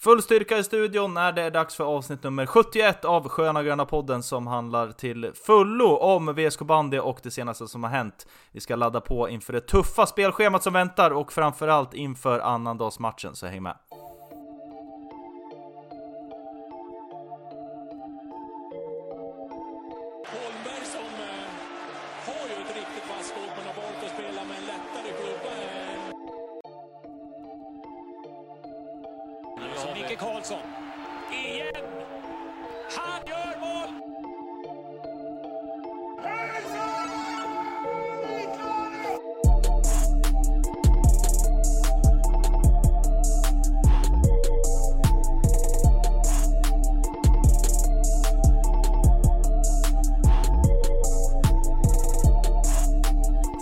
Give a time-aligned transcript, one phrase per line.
[0.00, 3.84] Full styrka i studion när det är dags för avsnitt nummer 71 av Sköna Gröna
[3.84, 8.26] podden som handlar till fullo om VSK bandy och det senaste som har hänt.
[8.52, 13.46] Vi ska ladda på inför det tuffa spelschemat som väntar och framförallt inför annandagsmatchen, så
[13.46, 13.76] häng med!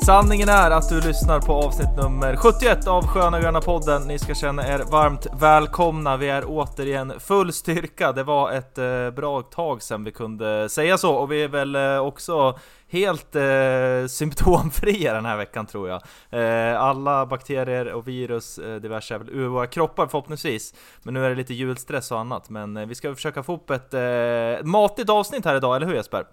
[0.07, 4.03] Sanningen är att du lyssnar på avsnitt nummer 71 av Sköna Gröna podden.
[4.03, 6.17] Ni ska känna er varmt välkomna.
[6.17, 8.13] Vi är återigen full styrka.
[8.13, 11.75] Det var ett eh, bra tag sedan vi kunde säga så och vi är väl
[11.75, 16.03] eh, också helt eh, symptomfria den här veckan tror jag.
[16.31, 20.75] Eh, alla bakterier och virus, eh, diverse är väl ur våra kroppar förhoppningsvis.
[21.03, 22.51] Men nu är det lite julstress och annat.
[22.51, 25.95] Men eh, vi ska försöka få upp ett eh, matigt avsnitt här idag, eller hur
[25.95, 26.25] Jesper?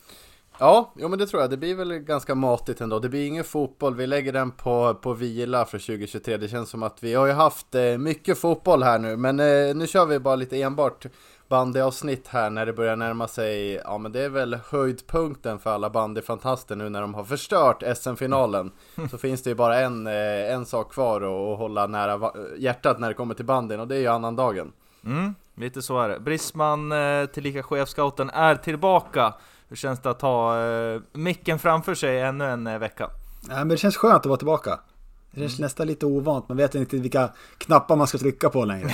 [0.60, 1.50] Ja, jo men det tror jag.
[1.50, 3.00] Det blir väl ganska matigt ändå.
[3.00, 3.96] Det blir ingen fotboll.
[3.96, 6.38] Vi lägger den på, på vila för 2023.
[6.38, 9.18] Det känns som att vi har ju haft eh, mycket fotboll här nu.
[9.18, 11.06] Men eh, nu kör vi bara lite enbart
[11.48, 13.74] bandyavsnitt här när det börjar närma sig.
[13.74, 18.72] Ja, men det är väl höjdpunkten för alla bandyfantaster nu när de har förstört SM-finalen.
[19.12, 23.08] Så finns det ju bara en, eh, en sak kvar att, hålla nära hjärtat när
[23.08, 24.72] det kommer till bandyn och det är ju annandagen.
[25.06, 26.20] Mm, lite så är det.
[26.20, 29.34] Brisman, eh, tillika chefscouten, är tillbaka.
[29.74, 33.10] Hur känns det att ha eh, micken framför sig ännu en eh, vecka?
[33.50, 34.80] Ja, men det känns skönt att vara tillbaka.
[35.34, 38.88] Det känns nästan lite ovant, man vet inte vilka knappar man ska trycka på längre.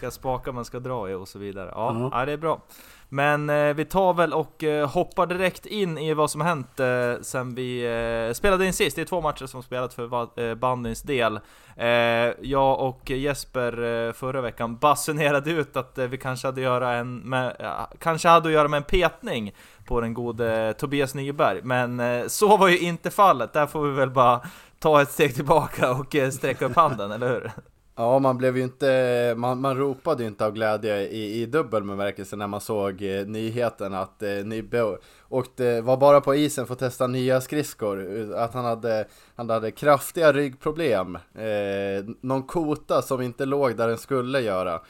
[0.00, 1.70] Vilka spakar man ska dra i och så vidare.
[1.74, 2.10] Ja, Ja.
[2.12, 2.60] ja det är bra.
[3.10, 6.86] Men eh, vi tar väl och eh, hoppar direkt in i vad som hänt eh,
[7.22, 7.84] sen vi
[8.28, 8.96] eh, spelade in sist.
[8.96, 11.40] Det är två matcher som spelat för eh, bandyns del.
[11.76, 11.88] Eh,
[12.40, 17.56] jag och Jesper eh, förra veckan basunerade ut att vi kanske hade, göra en med,
[17.98, 19.54] kanske hade att göra med en petning
[19.86, 21.60] på den gode Tobias Nyberg.
[21.62, 23.52] Men så var ju inte fallet.
[23.52, 24.40] Där får vi väl bara
[24.78, 27.52] ta ett steg tillbaka och eh, sträcka upp handen, eller hur?
[27.98, 31.82] Ja, man blev ju inte, man, man ropade ju inte av glädje i, i dubbel
[31.82, 36.66] bemärkelse när man såg eh, nyheten att eh, Nibbe åkte, eh, var bara på isen
[36.66, 38.20] för att testa nya skridskor.
[38.20, 39.06] Eh, att han hade,
[39.36, 41.16] han hade kraftiga ryggproblem.
[41.16, 44.80] Eh, någon kota som inte låg där den skulle göra.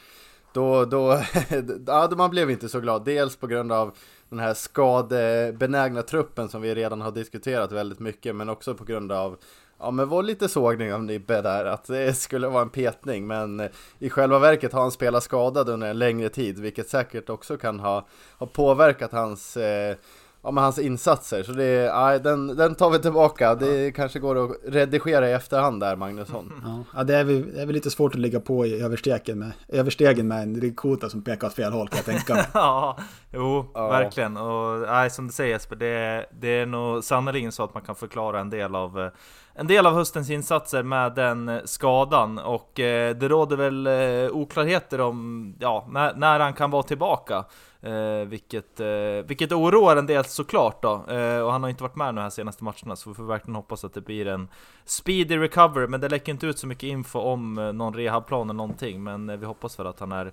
[0.53, 1.21] Då, då,
[1.87, 3.05] ja, då man blev inte så glad.
[3.05, 3.97] Dels på grund av
[4.29, 9.11] den här skadebenägna truppen som vi redan har diskuterat väldigt mycket, men också på grund
[9.11, 9.37] av
[9.81, 13.59] Ja men var lite sågning av Nibbe där att det skulle vara en petning men
[13.59, 13.69] eh,
[13.99, 17.79] i själva verket har han spelat skadad under en längre tid vilket säkert också kan
[17.79, 18.07] ha,
[18.37, 19.95] ha påverkat hans, eh,
[20.43, 23.55] ja, men hans insatser så det, ja, den, den tar vi tillbaka.
[23.55, 26.53] Det kanske går att redigera i efterhand där Magnusson.
[26.95, 29.51] Ja, det, är väl, det är väl lite svårt att ligga på i överstegen med,
[29.67, 32.45] överstegen med en ryggkota som pekar åt fel håll kan jag tänka mig.
[32.53, 32.97] Ja,
[33.33, 33.87] jo, Ja.
[33.89, 34.37] verkligen.
[34.37, 37.83] Och nej, som du säger Jesper, det, är- det är nog sannerligen så att man
[37.83, 39.09] kan förklara en del av eh,
[39.53, 43.87] en del av höstens insatser med den eh, skadan och eh, det råder väl
[44.31, 47.45] oklarheter om ja, när, när han kan vara tillbaka.
[47.81, 48.87] Eh, vilket, eh,
[49.27, 51.05] vilket oroar en del såklart då.
[51.09, 53.55] Eh, och han har inte varit med de här senaste matcherna så vi får verkligen
[53.55, 54.47] hoppas att det blir en
[54.85, 55.87] speedy recovery.
[55.87, 59.03] Men det läcker inte ut så mycket info om eh, någon rehabplan eller någonting.
[59.03, 60.25] Men eh, vi hoppas väl att han är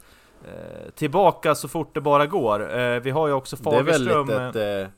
[0.45, 2.99] eh, tillbaka så fort det bara går.
[3.01, 4.27] Vi har ju också Det är väl Fagerström.
[4.27, 4.89] litet, eh,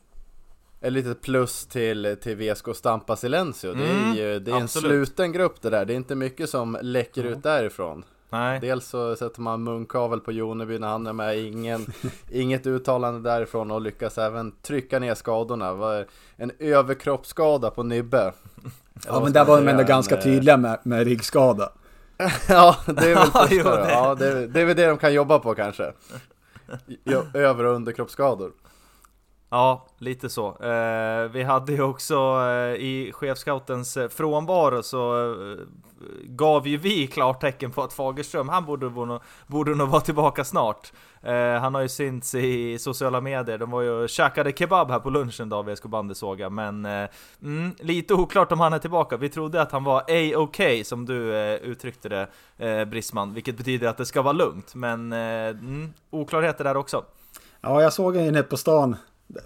[0.80, 3.74] ett litet plus till, till VSK Stampa Silencio.
[3.74, 5.84] Det Mm, är ju det är en sluten grupp det där.
[5.84, 8.04] Det är inte mycket som läcker ut därifrån.
[8.30, 8.60] Nej.
[8.60, 11.86] Dels så sätter man munkavel på Joneby när han är med, ingen,
[12.30, 16.04] inget uttalande därifrån och lyckas även trycka ner skadorna.
[16.36, 18.32] En överkroppsskada på Nibbe.
[19.06, 21.72] Ja men där var de ändå ganska tydliga med, med ryggskada.
[22.48, 23.76] Ja, det är väl jo, första då.
[23.84, 23.90] det.
[23.92, 25.92] Ja, det, är- det är väl det de kan jobba på kanske.
[27.04, 28.52] Jo, Över och underkroppsskador.
[29.50, 30.48] Ja, lite så.
[30.48, 35.58] Eh, vi hade ju också eh, i chefscoutens eh, frånvaro så eh,
[36.22, 40.92] gav ju vi klartecken på att Fagerström, han borde, borde, borde nog vara tillbaka snart.
[41.22, 44.98] Eh, han har ju synts i sociala medier, de var ju och käkade kebab här
[44.98, 47.08] på lunchen då, VSK bandy såg jag, men eh,
[47.42, 49.16] mm, lite oklart om han är tillbaka.
[49.16, 52.28] Vi trodde att han var A-OK som du eh, uttryckte det,
[52.58, 57.04] eh, Brisman, vilket betyder att det ska vara lugnt, men eh, mm, oklarheter där också.
[57.60, 58.96] Ja, jag såg en på stan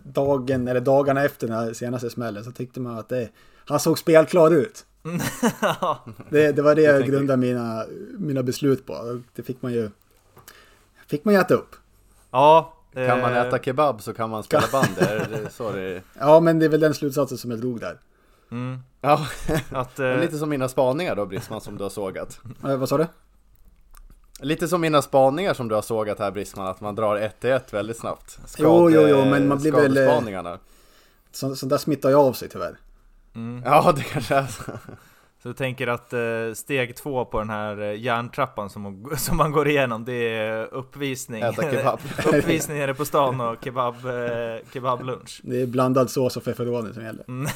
[0.03, 3.29] dagen, eller dagarna efter den här senaste smällen så tyckte man att det,
[3.67, 4.87] han såg spelklar ut.
[6.31, 7.85] Det, det var det jag tänker- grundade mina,
[8.19, 9.21] mina beslut på.
[9.35, 9.91] Det fick man ju
[11.07, 11.77] fick man ju äta upp.
[12.31, 12.75] ja.
[12.95, 16.03] Kan man eh, äta kebab så kan man spela band, är det så det?
[16.19, 17.99] Ja, men det är väl den slutsatsen som jag drog där.
[18.51, 19.27] Mm, Ja,
[19.71, 22.41] att, det är eh, lite som mina spaningar då Brisman som du har sågat.
[22.65, 23.07] Eh, vad sa du?
[24.43, 27.51] Lite som mina spaningar som du har sågat här Brisman, att man drar 1 till
[27.51, 28.39] 1 väldigt snabbt.
[28.59, 30.59] Jo, jo, jo, men man blir väl, eh, skadespaningarna.
[31.33, 32.77] Så, så där smittar jag av sig tyvärr.
[33.35, 33.63] mm.
[33.65, 34.63] Ja, det kanske är så.
[35.43, 36.21] Så du tänker att eh,
[36.55, 40.75] steg två på den här eh, järntrappan som, man- som man går igenom, det är
[40.75, 41.43] uppvisning.
[41.43, 41.99] Äta kebab.
[42.27, 45.41] uppvisning nere på stan och kebab, eh, kebablunch.
[45.45, 47.25] Det är blandad sås och feferoni som gäller.
[47.29, 47.51] Mm.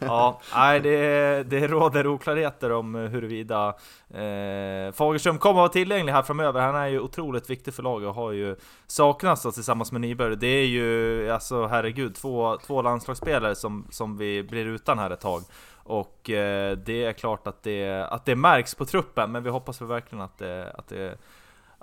[0.00, 3.68] ja, nej det, det råder oklarheter om huruvida
[4.14, 6.60] eh, Fagerström kommer att vara tillgänglig här framöver.
[6.60, 8.56] Han är ju otroligt viktig för laget och har ju
[8.86, 10.36] saknats tillsammans med Nyberg.
[10.36, 15.20] Det är ju, alltså herregud, två, två landslagsspelare som, som vi blir utan här ett
[15.20, 15.42] tag.
[15.84, 19.80] Och eh, det är klart att det, att det märks på truppen, men vi hoppas
[19.80, 21.18] väl verkligen att det, att det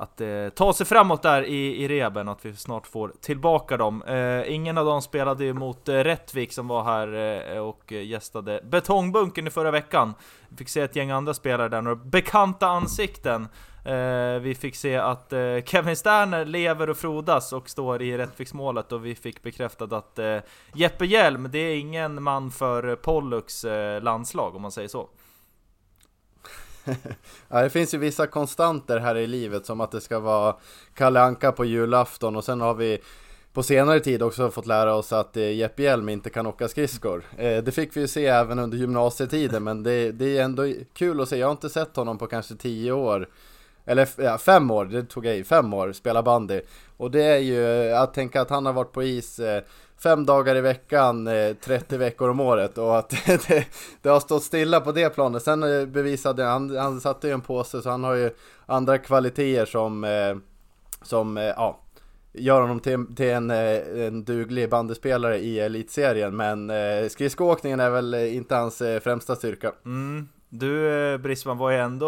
[0.01, 3.77] att det tar sig framåt där i, i reben och att vi snart får tillbaka
[3.77, 4.03] dem.
[4.03, 7.13] Eh, ingen av dem spelade ju mot eh, Rättvik som var här
[7.53, 10.13] eh, och gästade Betongbunkern i förra veckan.
[10.49, 13.47] Vi fick se ett gäng andra spelare där, några bekanta ansikten.
[13.85, 18.91] Eh, vi fick se att eh, Kevin Sterner lever och frodas och står i Rättviksmålet
[18.91, 20.37] och vi fick bekräftat att eh,
[20.73, 25.09] Jeppe Hjelm, det är ingen man för Pollux eh, landslag om man säger så.
[27.47, 30.55] Ja, det finns ju vissa konstanter här i livet som att det ska vara
[30.93, 32.99] Kalle Anka på julafton och sen har vi
[33.53, 37.23] på senare tid också fått lära oss att eh, Jeppe Hjelm inte kan åka skridskor.
[37.37, 41.21] Eh, det fick vi ju se även under gymnasietiden men det, det är ändå kul
[41.21, 41.37] att se.
[41.37, 43.27] Jag har inte sett honom på kanske tio år.
[43.85, 46.61] Eller ja, fem år, det tog jag i, fem år, spela bandy.
[46.97, 49.63] Och det är ju att tänka att han har varit på is eh,
[50.03, 53.09] fem dagar i veckan, eh, 30 veckor om året och att
[53.47, 53.65] det,
[54.01, 55.43] det har stått stilla på det planet.
[55.43, 58.31] Sen eh, bevisade han, han satte ju en påse så han har ju
[58.65, 60.35] andra kvaliteter som, eh,
[61.01, 61.79] som eh, ja,
[62.33, 66.35] gör honom till, till en, eh, en duglig bandyspelare i elitserien.
[66.35, 69.71] Men eh, skridskoåkningen är väl eh, inte hans eh, främsta styrka.
[69.85, 70.27] Mm.
[70.53, 72.07] Du eh, Brisman var ju ändå,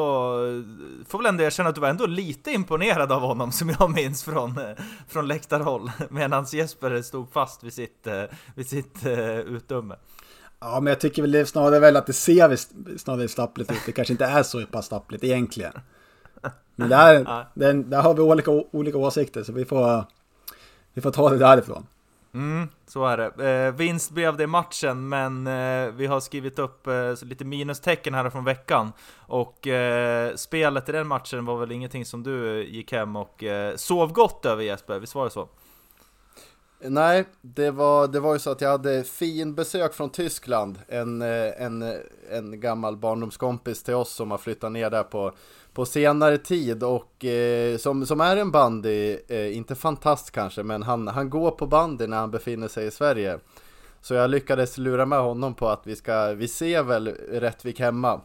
[1.08, 4.24] får väl ändå erkänna att du var ändå lite imponerad av honom som jag minns
[4.24, 5.92] från, eh, från läktarhåll.
[6.10, 8.24] Medan Jesper stod fast vid sitt, eh,
[8.56, 9.06] vid sitt
[9.46, 9.96] utdöme.
[10.60, 12.56] Ja, men jag tycker väl snarare väl att det ser
[12.98, 13.78] snarare stappligt ut.
[13.86, 15.74] Det kanske inte är så pass stappligt egentligen.
[16.76, 17.46] Men där, Ja.
[17.54, 20.04] där, där har vi olika, olika åsikter så vi får,
[20.94, 21.88] vi får ta det därifrån.
[22.34, 23.50] Mm, så är det.
[23.50, 28.14] Eh, vinst blev det i matchen, men eh, vi har skrivit upp eh, lite minustecken
[28.14, 28.92] här från veckan.
[29.18, 33.76] Och eh, spelet i den matchen var väl ingenting som du gick hem och eh,
[33.76, 35.50] sov gott över Jesper, visst var det så?
[36.86, 40.80] Nej, det var, det var ju så att jag hade fin besök från Tyskland.
[40.88, 41.96] En, eh, en, eh,
[42.32, 45.32] en gammal barndomskompis till oss som har flyttat ner där på,
[45.74, 50.84] på senare tid och eh, som, som är en bandy, eh, inte fantast kanske, men
[50.84, 53.40] han, han går på bandy när han befinner sig i Sverige.
[54.02, 58.22] Så jag lyckades lura med honom på att vi ska, vi ser väl Rättvik hemma.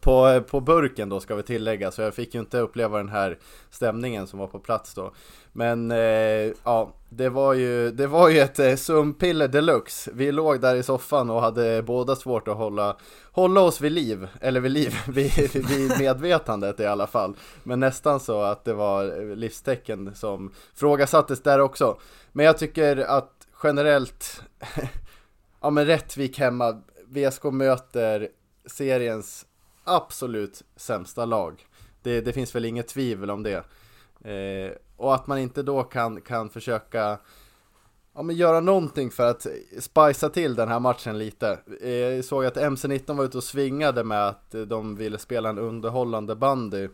[0.00, 3.38] På, på burken då ska vi tillägga, så jag fick ju inte uppleva den här
[3.70, 5.12] stämningen som var på plats då.
[5.52, 10.10] Men eh, ja, det var ju, det var ju ett eh, sumpiller deluxe.
[10.14, 12.96] Vi låg där i soffan och hade båda svårt att hålla,
[13.32, 17.36] hålla oss vid liv, eller vid liv, vid, vid medvetandet i alla fall.
[17.62, 21.98] Men nästan så att det var livstecken som frågasattes där också.
[22.32, 24.42] Men jag tycker att generellt,
[25.60, 28.28] ja men Rättvik hemma, VSK möter
[28.66, 29.46] seriens
[29.84, 31.66] absolut sämsta lag.
[32.02, 33.64] Det, det finns väl inget tvivel om det.
[34.30, 37.18] Eh, och att man inte då kan, kan försöka
[38.14, 39.46] ja, men göra någonting för att
[39.78, 41.58] spicea till den här matchen lite.
[41.80, 45.58] Eh, jag såg att MC19 var ute och svingade med att de ville spela en
[45.58, 46.88] underhållande bandy.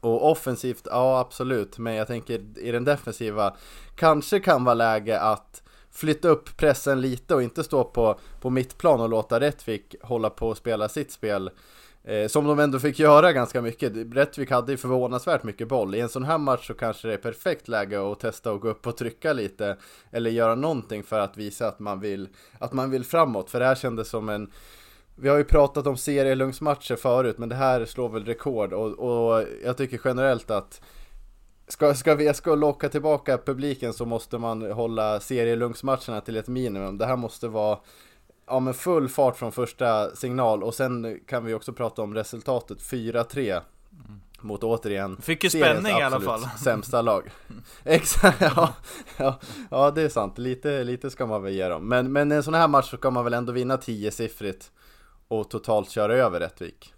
[0.00, 3.56] Och offensivt, ja absolut, men jag tänker i den defensiva
[3.96, 9.00] kanske kan vara läge att flytta upp pressen lite och inte stå på, på mittplan
[9.00, 11.50] och låta Rättvik hålla på och spela sitt spel.
[12.04, 13.92] Eh, som de ändå fick göra ganska mycket.
[14.14, 15.94] Rättvik hade ju förvånansvärt mycket boll.
[15.94, 18.68] I en sån här match så kanske det är perfekt läge att testa och gå
[18.68, 19.76] upp och trycka lite.
[20.10, 23.50] Eller göra någonting för att visa att man vill, att man vill framåt.
[23.50, 24.50] För det här kändes som en
[25.16, 29.44] vi har ju pratat om serielungsmatcher förut, men det här slår väl rekord och, och
[29.64, 30.80] jag tycker generellt att
[31.68, 36.98] Ska, ska VSK locka tillbaka publiken så måste man hålla serielungsmatcherna till ett minimum.
[36.98, 37.78] Det här måste vara
[38.46, 42.78] ja, men full fart från första signal och sen kan vi också prata om resultatet
[42.78, 43.60] 4-3
[44.40, 46.40] mot återigen Fick ju spänning i alla fall.
[46.58, 47.30] sämsta lag.
[47.84, 48.74] Exakt, ja,
[49.16, 50.38] ja, ja det är sant.
[50.38, 51.88] Lite, lite ska man väl ge dem.
[51.88, 54.70] Men, men en sån här match så kan man väl ändå vinna 10-siffrigt.
[55.28, 56.94] och totalt köra över Rättvik.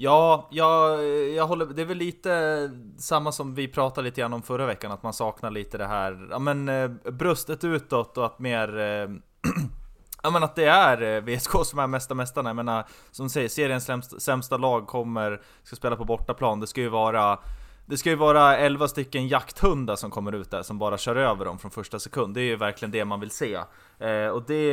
[0.00, 4.42] Ja, jag, jag håller, det är väl lite samma som vi pratade lite grann om
[4.42, 8.38] förra veckan, att man saknar lite det här, ja men eh, bröstet utåt och att
[8.38, 9.08] mer eh,
[10.22, 13.30] Ja men att det är eh, VSK som är mesta mästarna, jag menar Som du
[13.30, 17.38] säger, seriens sämsta, sämsta lag kommer, ska spela på bortaplan, det ska ju vara
[17.86, 21.44] det ska ju vara 11 stycken jakthundar som kommer ut där som bara kör över
[21.44, 22.34] dem från första sekund.
[22.34, 23.54] Det är ju verkligen det man vill se.
[23.98, 24.64] Eh, och det,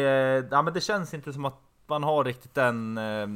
[0.51, 3.27] ja, men det känns inte som att man har riktigt den, eh,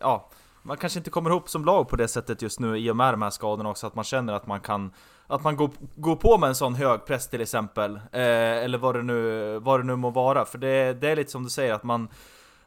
[0.00, 0.30] ja,
[0.62, 3.12] man kanske inte kommer ihop som lag på det sättet just nu i och med
[3.12, 4.92] de här skadorna också, att man känner att man kan
[5.34, 8.94] att man går, går på med en sån hög press till exempel, eh, eller vad
[8.94, 10.44] det, nu, vad det nu må vara.
[10.44, 12.08] För det, det är lite som du säger, att man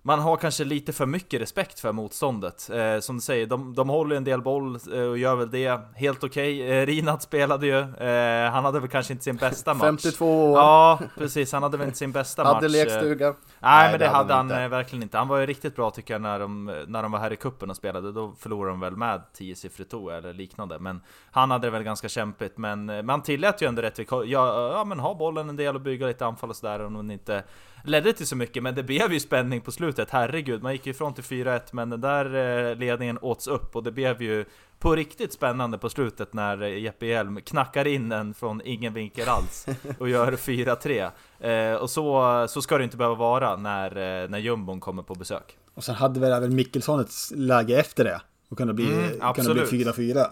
[0.08, 2.70] man har kanske lite för mycket respekt för motståndet.
[2.74, 5.82] Eh, som du säger, de, de håller en del boll eh, och gör väl det
[5.96, 6.64] helt okej.
[6.64, 6.78] Okay.
[6.78, 9.82] Eh, Rinat spelade ju, eh, han hade väl kanske inte sin bästa match.
[9.82, 10.58] 52 år.
[10.58, 12.54] Ja, precis, han hade väl inte sin bästa match.
[12.54, 13.26] Hade lekstuga.
[13.28, 15.18] Nej, Nej men det, det hade han, han verkligen inte.
[15.18, 17.70] Han var ju riktigt bra tycker jag när de, när de var här i kuppen
[17.70, 18.12] och spelade.
[18.12, 20.80] Då förlorade de väl med 10 siffrigt eller liknande.
[20.80, 22.58] Men han hade det väl ganska kämpigt.
[22.58, 26.08] Men man tillät ju ändå Rättvik, ja, ja men ha bollen en del och bygga
[26.08, 26.86] lite anfall och sådär.
[26.86, 27.44] Om inte
[27.86, 30.10] ledde till så mycket, men det blev ju spänning på slutet.
[30.10, 32.26] Herregud, man gick ju ifrån till 4-1, men den där
[32.70, 34.46] eh, ledningen åts upp och det blev ju
[34.80, 39.30] på riktigt spännande på slutet när eh, Jeppe Hjelm knackar in den från ingen vinkel
[39.30, 39.66] alls
[40.00, 41.12] och gör 4-3.
[41.40, 45.58] Eh, och så, så ska det inte behöva vara när, när jumbon kommer på besök.
[45.74, 49.54] Och sen hade väl även Mikkelsson ett läge efter det och kunde bli, mm, kunde
[49.54, 50.26] bli 4-4.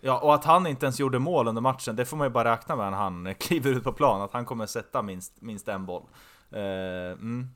[0.00, 2.52] Ja, och att han inte ens gjorde mål under matchen, det får man ju bara
[2.52, 5.86] räkna med när han kliver ut på plan, att han kommer sätta minst, minst en
[5.86, 6.02] boll.
[6.52, 7.48] Uh, mm.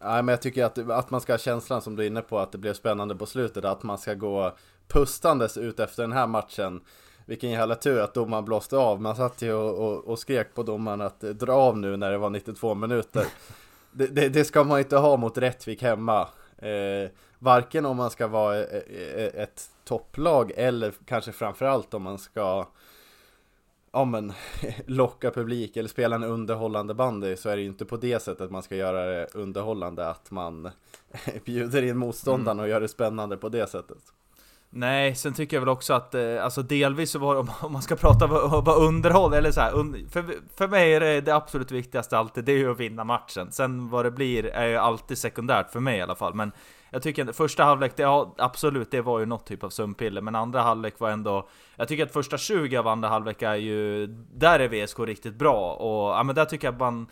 [0.00, 2.38] Nej, men jag tycker att, att man ska ha känslan som du är inne på
[2.38, 4.56] att det blev spännande på slutet, att man ska gå
[4.88, 6.80] pustandes ut efter den här matchen.
[7.26, 9.00] Vilken jävla tur att domaren blåste av.
[9.00, 12.18] Man satt ju och, och, och skrek på domaren att dra av nu när det
[12.18, 13.26] var 92 minuter.
[13.94, 16.28] Det, det, det ska man inte ha mot Rättvik hemma.
[16.58, 22.66] Eh, varken om man ska vara ett, ett topplag eller kanske framförallt om man ska
[23.92, 24.32] ja men,
[24.86, 28.50] locka publik eller spela en underhållande bandy så är det ju inte på det sättet
[28.50, 30.70] man ska göra det underhållande att man
[31.44, 33.98] bjuder in motståndaren och gör det spännande på det sättet.
[34.74, 37.96] Nej, sen tycker jag väl också att, eh, alltså delvis så var om man ska
[37.96, 40.24] prata om underhåll, eller så här, för,
[40.56, 43.52] för mig är det det absolut viktigaste alltid, det är ju att vinna matchen.
[43.52, 46.52] Sen vad det blir är ju alltid sekundärt för mig i alla fall, men
[46.92, 50.20] jag tycker att första halvlek, det, ja, absolut, det var ju något typ av sömnpiller,
[50.20, 51.48] men andra halvlek var ändå...
[51.76, 54.06] Jag tycker att första 20 av andra halvlek är ju...
[54.34, 57.06] Där är VSK riktigt bra, och ja, men där tycker jag att man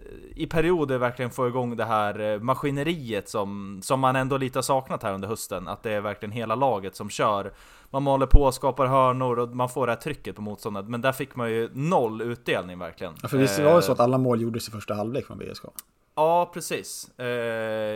[0.00, 4.58] eh, i perioder verkligen få igång det här eh, maskineriet som, som man ändå lite
[4.58, 5.68] har saknat här under hösten.
[5.68, 7.52] Att det är verkligen hela laget som kör.
[7.90, 10.88] Man maler på, skapar hörnor och man får det här trycket på motståndet.
[10.88, 13.14] Men där fick man ju noll utdelning verkligen.
[13.22, 15.64] Ja, för visst var det så att alla mål gjordes i första halvlek från VSK?
[16.16, 17.18] Ja, precis.
[17.18, 17.26] Eh,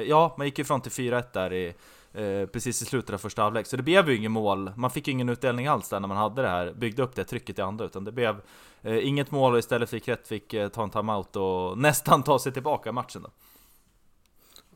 [0.09, 1.75] ja, man gick ju ifrån till 4-1 där i,
[2.13, 3.67] eh, precis i slutet av första halvlek.
[3.67, 4.73] Så det blev ju inget mål.
[4.77, 7.25] Man fick ju ingen utdelning alls där när man hade det här, byggde upp det
[7.25, 7.85] trycket i andra.
[7.85, 8.41] Utan det blev
[8.83, 12.53] eh, inget mål och istället fick Rättvik eh, ta en timeout och nästan ta sig
[12.53, 13.31] tillbaka i matchen då.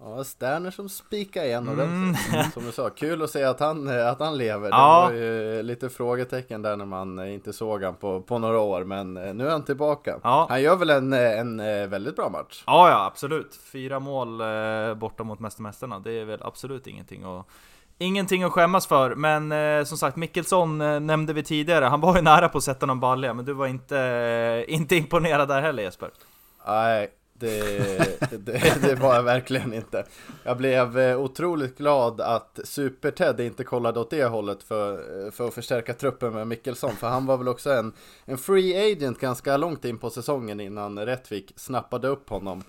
[0.01, 2.35] Ja, Sterner som spikar igen ordentligt.
[2.35, 2.51] Mm.
[2.51, 4.69] Som du sa, kul att se att han, att han lever.
[4.69, 5.09] Ja.
[5.11, 8.85] Det var ju lite frågetecken där när man inte såg han på, på några år,
[8.85, 10.19] men eh, nu är han tillbaka.
[10.23, 10.47] Ja.
[10.49, 12.65] Han gör väl en, en eh, väldigt bra match?
[12.67, 13.61] Ja, ja, absolut.
[13.73, 17.47] Fyra mål eh, borta mot Mästermästarna, det är väl absolut ingenting att
[17.99, 22.17] Ingenting att skämmas för, men eh, som sagt Mickelsson eh, nämnde vi tidigare, han var
[22.17, 25.63] ju nära på att sätta någon balja, men du var inte, eh, inte imponerad där
[25.63, 26.11] heller Jesper?
[26.67, 30.05] Nej, det, det, det, var jag verkligen inte.
[30.45, 34.93] Jag blev eh, otroligt glad att Super-Ted inte kollade åt det hållet för,
[35.27, 36.97] eh, för att förstärka truppen med Mickelsson.
[36.97, 37.93] För han var väl också en,
[38.25, 42.63] en free agent ganska långt in på säsongen innan Rättvik snappade upp honom.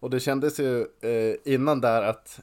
[0.00, 2.40] Och det kändes ju eh, innan där att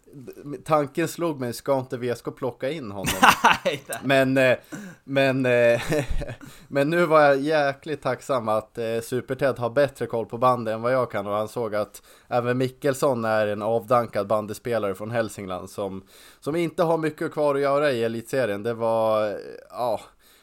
[0.63, 3.13] tanken slog mig, ska inte VSK plocka in honom?
[4.03, 4.57] men, eh,
[5.03, 5.81] men, eh,
[6.67, 10.81] men nu var jag jäkligt tacksam att eh, Super-Ted har bättre koll på bandet än
[10.81, 15.69] vad jag kan och han såg att även Mickelsson är en avdankad bandespelare från Hälsingland
[15.69, 16.03] som,
[16.39, 18.63] som inte har mycket kvar att göra i elitserien.
[18.63, 19.37] Det var,
[19.69, 19.99] ja,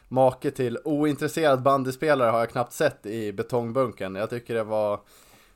[0.09, 4.14] make till ointresserad bandespelare har jag knappt sett i betongbunken.
[4.14, 5.00] Jag tycker det var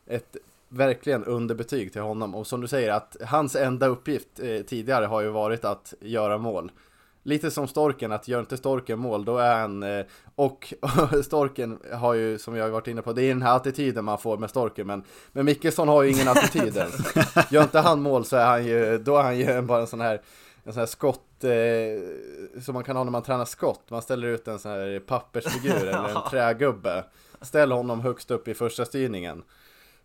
[0.06, 0.36] ett
[0.68, 2.34] verkligen underbetyg till honom.
[2.34, 6.38] Och som du säger, att hans enda uppgift eh, tidigare har ju varit att göra
[6.38, 6.70] mål.
[7.22, 9.82] Lite som Storken, att gör inte Storken mål, då är han...
[9.82, 10.04] Eh,
[10.34, 13.56] och, och Storken har ju, som jag har varit inne på, det är den här
[13.56, 16.94] attityden man får med Storken, men, men Mickelsson har ju ingen attityd ens.
[17.50, 20.00] Gör inte han mål så är han ju, då är han ju bara en sån
[20.00, 20.20] här,
[20.64, 23.90] en sån här skott, eh, som man kan ha när man tränar skott.
[23.90, 27.04] Man ställer ut en sån här pappersfigur eller en trägubbe.
[27.40, 29.42] Ställ honom högst upp i första styrningen.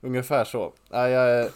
[0.01, 0.73] Ungefär så.
[0.89, 1.49] Jag jag,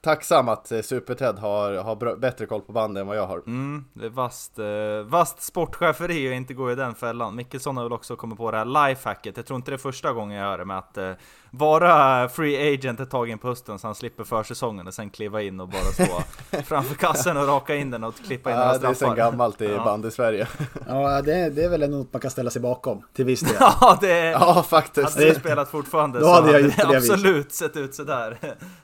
[0.00, 3.38] tacksam att SuperTed Super-Ted har, har bättre koll på bandet än vad jag har.
[3.38, 7.36] Mm, det är vast, eh, vast sportcheferi och inte gå i den fällan.
[7.36, 9.36] Mickelsson har väl också kommit på det här lifehacket.
[9.36, 11.12] Jag tror inte det är första gången jag hör det med att eh,
[11.50, 15.42] vara free agent ett tag in på hösten så han slipper försäsongen och sen kliva
[15.42, 16.22] in och bara stå
[16.64, 19.14] framför kassen och raka in den och klippa in några Ja, det är straffar.
[19.14, 19.84] sen gammalt i Ja.
[19.84, 20.48] band i Sverige.
[20.88, 23.54] Ja, det, det är väl något man kan ställa sig bakom till viss del.
[23.60, 24.30] Ja, det är...
[24.32, 25.14] Ja, faktiskt.
[25.14, 28.38] Hade du spelat fortfarande Då så hade jag det absolut sett ut sådär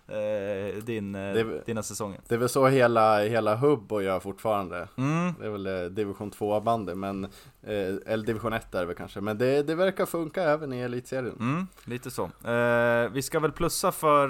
[0.09, 2.21] eh, din, eh, Det- dina säsonger.
[2.29, 4.89] Det är väl så hela, hela Hubbo gör fortfarande.
[4.99, 5.35] Mm.
[5.41, 7.27] Det är väl eh, division 2 bandet, men
[7.67, 9.21] Eh, eller division 1 är det väl kanske.
[9.21, 11.37] Men det, det verkar funka även i elitserien.
[11.41, 12.25] Mm, lite så.
[12.25, 14.29] Eh, vi ska väl plussa för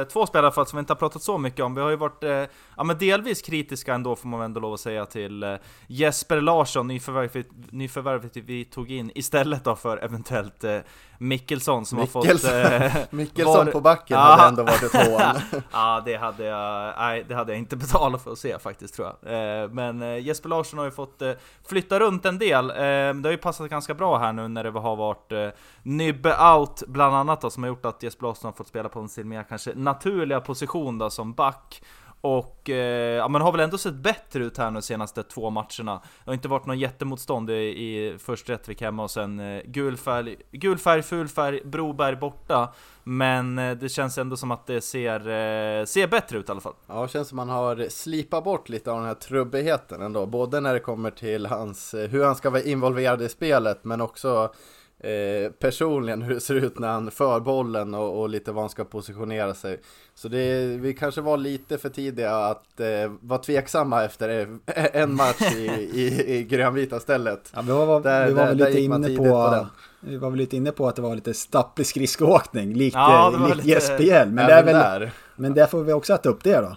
[0.00, 1.74] eh, två spelare för att som vi inte har pratat så mycket om.
[1.74, 2.44] Vi har ju varit eh,
[2.76, 5.54] ja, men delvis kritiska ändå får man ändå lov att säga till eh,
[5.86, 10.78] Jesper Larsson, nyförvärvet, nyförvärvet vi tog in istället då för eventuellt eh,
[11.18, 12.26] Mickelsson som Mickelsson.
[12.52, 12.94] har fått...
[12.94, 14.22] Eh, Mickelsson var- på backen Ja.
[14.24, 15.60] hade ändå varit ett hån.
[15.72, 19.12] ja, det hade jag, nej, det hade jag inte betalat för att se faktiskt tror
[19.22, 19.62] jag.
[19.62, 21.32] Eh, men eh, Jesper Larsson har ju fått eh,
[21.68, 22.70] flytta runt en del.
[22.70, 25.48] Eh, det har ju passat ganska bra här nu när det har varit eh,
[25.82, 29.00] Nybbe out bland annat då, som har gjort att Jesper Larsson har fått spela på
[29.00, 31.82] en sin mer kanske naturliga position då som back.
[32.20, 35.50] Och eh, ja, men har väl ändå sett bättre ut här nu de senaste två
[35.50, 36.02] matcherna.
[36.02, 39.96] Det har inte varit någon jättemotstånd i, i först Rättvik hemma och sen eh, gul
[39.96, 42.72] färg, gul färg, ful färg, Broberg borta.
[43.04, 46.60] Men eh, det känns ändå som att det ser, eh, ser bättre ut i alla
[46.60, 46.74] fall.
[46.86, 50.26] Ja, det känns som man har slipat bort lite av den här trubbigheten ändå.
[50.26, 54.00] Både när det kommer till hans, eh, hur han ska vara involverad i spelet, men
[54.00, 54.52] också
[55.00, 58.70] eh, personligen hur det ser ut när han för bollen och, och lite vad han
[58.70, 59.80] ska positionera sig.
[60.14, 62.86] Så det, vi kanske var lite för tidiga att eh,
[63.20, 64.58] vara tveksamma efter
[64.92, 67.52] en match i, i, i grönvita stället.
[67.54, 69.66] Ja, vi var, Där- vi var där- väl där lite inne på, på den.
[70.00, 73.38] vi var väl lite inne på att det var lite stapplig skridskoåkning, likt, Ja, ja,
[73.38, 75.10] var likt lite- Jesper Men, det är Även väl, där.
[75.36, 76.76] men där får vi också äta upp det då.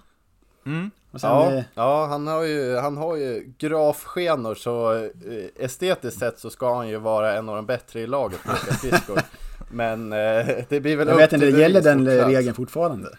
[0.65, 0.91] Mm.
[1.11, 5.09] Och sen, Ja, eh, ja han, har ju, han har ju grafskenor så eh,
[5.65, 8.63] estetiskt sett så ska han ju vara en av de bättre i laget på att
[8.63, 9.19] åka skridskor.
[9.71, 13.09] Men eh, det blir väl jag upp vet inte, det gäller den regeln fortfarande.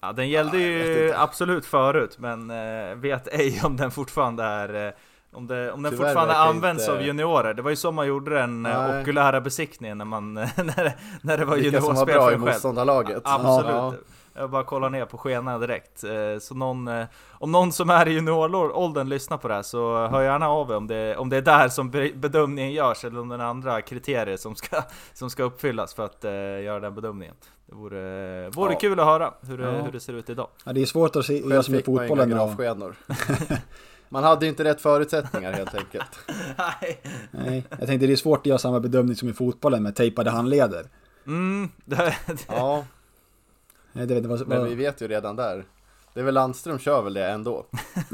[0.00, 4.92] Ja, den gällde ju absolut förut, men eh, vet ej om den fortfarande är eh,
[5.32, 7.54] om, det, om den Tyvärr fortfarande används inte- av juniorer.
[7.54, 9.00] Det var ju så man gjorde den Nej.
[9.02, 12.30] okulära besiktningen när man när, det- när det var Vilka som var juniorspel bra för
[12.32, 12.40] i själv.
[12.40, 13.22] motståndarlaget.
[13.24, 13.70] Absolut.
[13.70, 13.94] Ja.
[14.36, 16.04] Jag bara kollar ner på skenan direkt.
[16.04, 20.06] Eh, Så någon, eh, om någon som är i junioråldern lyssnar på det här så
[20.06, 23.20] hör gärna av er om det, om det är där som be- bedömningen görs eller
[23.20, 26.94] om det är andra kriterier som ska, som ska uppfyllas för att eh, göra den
[26.94, 27.34] bedömningen.
[27.66, 28.78] Det vore, vore Ja.
[28.78, 29.70] kul att höra hur det, Ja.
[29.82, 30.48] hur det ser ut idag.
[30.64, 32.94] Ja, det är svårt att se, Själv som i fick man inga fotbollen.
[34.08, 36.18] Man hade ju inte rätt förutsättningar helt enkelt.
[36.58, 37.00] Nej.
[37.30, 40.30] Nej, jag tänkte det är svårt att göra samma bedömning som i fotbollen med tejpade
[40.30, 40.86] handleder.
[41.26, 42.16] Mm, det,
[42.48, 42.84] Ja,
[43.94, 45.64] Nej, det, det var, men vi vet ju redan där.
[46.14, 47.66] Det är väl Landström kör väl det ändå.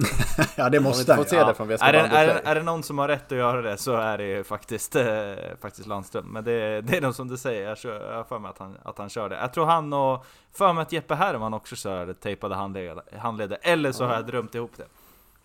[0.56, 1.46] ja, det måste inte han får se ja.
[1.46, 3.76] det från är, det, är, det, är det någon som har rätt att göra det
[3.76, 6.26] så är det ju faktiskt, eh, faktiskt Landström.
[6.26, 8.76] Men det, det är nog som du säger, jag, jag har för mig att han,
[8.82, 9.36] att han kör det.
[9.36, 13.58] Jag tror han och, för mig att Jeppe Herman också kör tejpade handleder, handleder.
[13.62, 14.86] Eller så har jag drömt ihop det.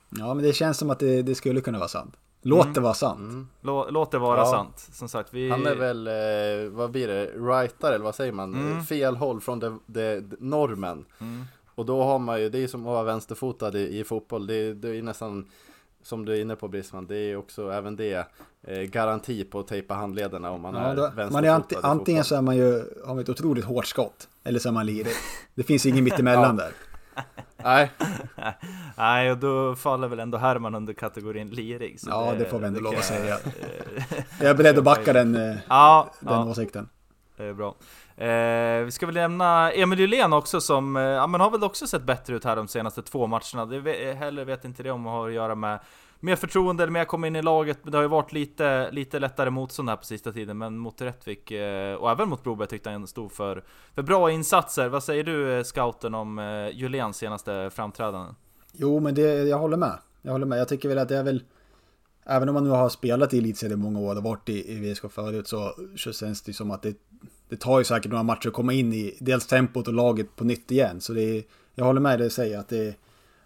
[0.10, 2.14] Ja, men det känns som att det, det skulle kunna vara sant.
[2.48, 2.74] Låt Mm.
[2.74, 3.20] det vara sant.
[3.20, 3.48] Mm.
[3.62, 4.46] Lå, låt det vara Ja.
[4.46, 4.90] sant.
[4.94, 5.50] Som sagt, vi...
[5.50, 8.54] Han är väl, eh, vad blir det, writer eller vad säger man?
[8.54, 8.84] Mm.
[8.84, 11.06] Fel håll från det, det, normen.
[11.22, 11.44] Mm.
[11.76, 14.48] Och då har man ju, det är som att vara vänsterfotad i, i fotboll.
[14.48, 15.50] Det, det är nästan,
[16.04, 18.28] som du är inne på Brisman, det är också även det
[18.68, 21.76] eh, garanti på att tejpa handlederna om man Ja, är då, vänsterfotad man är anti,
[21.82, 22.74] antingen så är man ju,
[23.06, 24.28] har man ett otroligt hårt skott.
[24.44, 25.14] Eller så är man lirig.
[25.56, 26.72] Det finns ingen mittemellan där.
[27.66, 27.92] Nej,
[28.98, 32.00] Nej, och då faller väl ändå Herman under kategorin lirig.
[32.00, 33.38] så Ja, det får vi ändå lov att jag- säga.
[34.40, 36.46] Jag är beredd att backa den, eh, ja, den ja.
[36.46, 36.90] åsikten.
[37.38, 37.76] Det är bra.
[38.18, 41.88] Eh, vi ska väl nämna Emil Julén också som, eh, ja men har väl också
[41.88, 43.66] sett bättre ut här de senaste två matcherna.
[43.66, 45.80] Det eh, heller vet inte det om det har att göra med
[46.20, 47.78] mer förtroende eller mer komma in i laget.
[47.84, 50.58] Men det har ju varit lite, lite lättare motstånd här på sista tiden.
[50.58, 53.64] Men mot Rättvik eh, och även mot Broberg tyckte han stod för,
[53.96, 54.88] för bra insatser.
[54.88, 58.36] Vad säger du eh, scouten om eh, Juléns senaste framträdanden?
[58.72, 59.98] Jo, men det, jag håller med.
[60.22, 60.60] Jag håller med.
[60.60, 61.44] Jag tycker väl att det är väl...
[62.28, 64.94] Även om man nu har spelat i elitserien i många år och varit i, i
[64.94, 66.96] VSK förut så, så känns det som att det,
[67.50, 70.44] det tar ju säkert några matcher att komma in i dels tempot och laget på
[70.44, 71.02] nytt igen.
[71.02, 71.44] Så det är,
[71.76, 72.96] jag håller med dig och säger att det,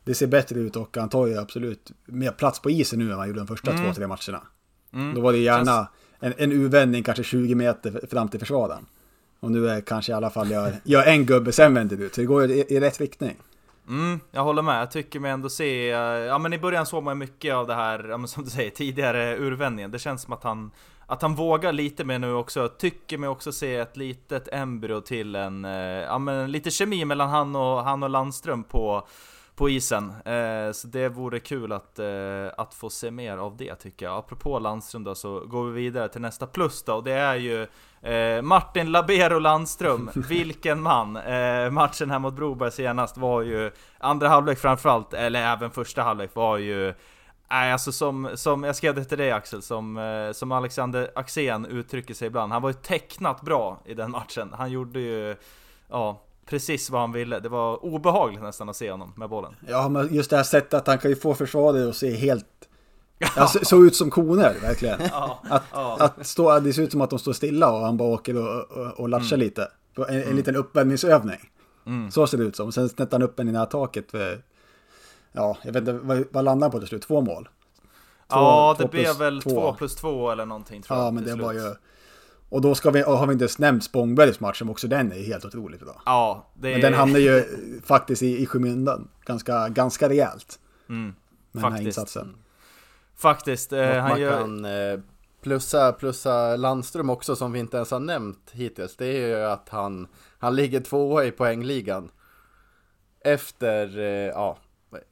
[0.04, 3.18] det ser bättre ut och han tar ju absolut mer plats på isen nu än
[3.18, 3.86] han gjorde de första Mm.
[3.86, 4.42] två, tre matcherna.
[4.94, 5.16] Mm.
[5.16, 5.88] Då var det gärna
[6.20, 8.86] en, en U-vändning kanske 20 meter fram till försvararen.
[9.40, 12.22] Och nu är kanske i alla fall jag, jag en gubbe sämre än du, så
[12.22, 13.36] det går i, i rätt riktning.
[13.88, 14.82] Mm, jag håller med.
[14.82, 17.76] Jag tycker mig ändå se, eh, ja men i början såg man mycket av det
[17.76, 19.92] här, ja, men som du säger, tidigare urvändningen.
[19.92, 20.72] Det känns som att han,
[21.10, 22.68] att han vågar lite mer nu också.
[22.68, 27.30] Tycker mig också se ett litet embryo till en, eh, ja men lite kemi mellan
[27.30, 29.08] han och, han och Landström på,
[29.56, 30.14] på isen.
[30.26, 32.06] Eh, så det vore kul att, eh,
[32.58, 34.18] att få se mer av det tycker jag.
[34.18, 36.94] Apropå Landström då så går vi vidare till nästa plus då.
[36.94, 37.68] Och det är ju
[38.02, 40.10] eh, Martin Labero Landström.
[40.30, 41.16] Vilken man!
[41.18, 46.36] Eh, matchen här mot Broberg senast var ju andra halvlek framförallt, eller även första halvlek
[46.36, 46.94] var ju
[47.52, 51.66] Nej alltså som, som, jag skrev det till dig Axel, som, eh, som Alexander Axén
[51.66, 52.52] uttrycker sig ibland.
[52.52, 54.50] Han var ju tecknat bra i den matchen.
[54.54, 55.36] Han gjorde ju,
[55.90, 57.40] ja, precis vad han ville.
[57.40, 59.56] Det var obehagligt nästan att se honom med bollen.
[59.68, 62.46] Ja, men just det här sättet att han kan ju få försvaret att se helt...
[63.36, 65.00] Ja, så, så ut som koner, verkligen.
[65.12, 65.98] Ja, Att, ja.
[66.00, 68.78] att stå, det ser ut som att de står stilla och han bara åker och,
[68.78, 69.46] och, och latchar Mm.
[69.46, 69.68] lite.
[70.10, 71.40] En, en liten uppvärmningsövning.
[72.12, 72.72] Så ser det ut som.
[72.72, 74.42] Sen snättar han upp en i taket för...
[75.32, 77.02] Ja, jag vet inte, vad, vad landar han på till slut?
[77.02, 77.44] Två mål?
[77.44, 77.50] Två-
[78.30, 79.50] ja, det två plus blev väl två.
[79.50, 81.08] 2 plus 2 eller någonting tror jag.
[81.08, 81.64] Ja, men det var slut.
[81.64, 81.76] ju...
[82.50, 85.12] Och då ska vi, och har vi inte ens nämnt Spångbergs match som också den
[85.12, 86.02] är helt otroligt bra.
[86.06, 87.44] Ja, det Men den hamnar ju
[87.86, 89.10] faktiskt i, i skymundan.
[89.26, 90.60] Ganska, ganska rejält.
[90.90, 91.14] Mm, Med
[91.52, 91.86] den här faktiskt.
[91.98, 92.36] insatsen.
[93.16, 94.40] Faktiskt, eh, han man gör...
[94.40, 95.00] kan eh,
[95.42, 98.96] plussa, plussa Landström också som vi inte ens har nämnt hittills.
[98.96, 100.08] Det är ju att han,
[100.40, 102.12] han ligger tvåa i poängligan.
[103.22, 104.58] Efter, eh, ja,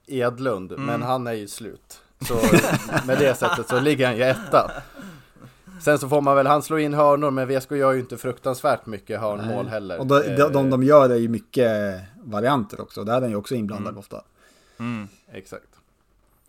[0.08, 0.72] Edlund.
[0.72, 0.86] Mm.
[0.86, 2.00] Men han är ju slut.
[2.28, 2.34] Så
[3.08, 4.72] med det sättet så ligger han ju etta.
[5.82, 8.86] Sen så får man väl, han slår in hörnor men VSK gör ju inte fruktansvärt
[8.86, 10.00] mycket hörnmål heller.
[10.00, 13.04] Och de, de, Eh, de de gör är ju mycket varianter också.
[13.04, 14.00] Där är den ju också inblandad Mm.
[14.00, 14.22] ofta.
[14.80, 15.08] Mm.
[15.32, 15.64] Exakt.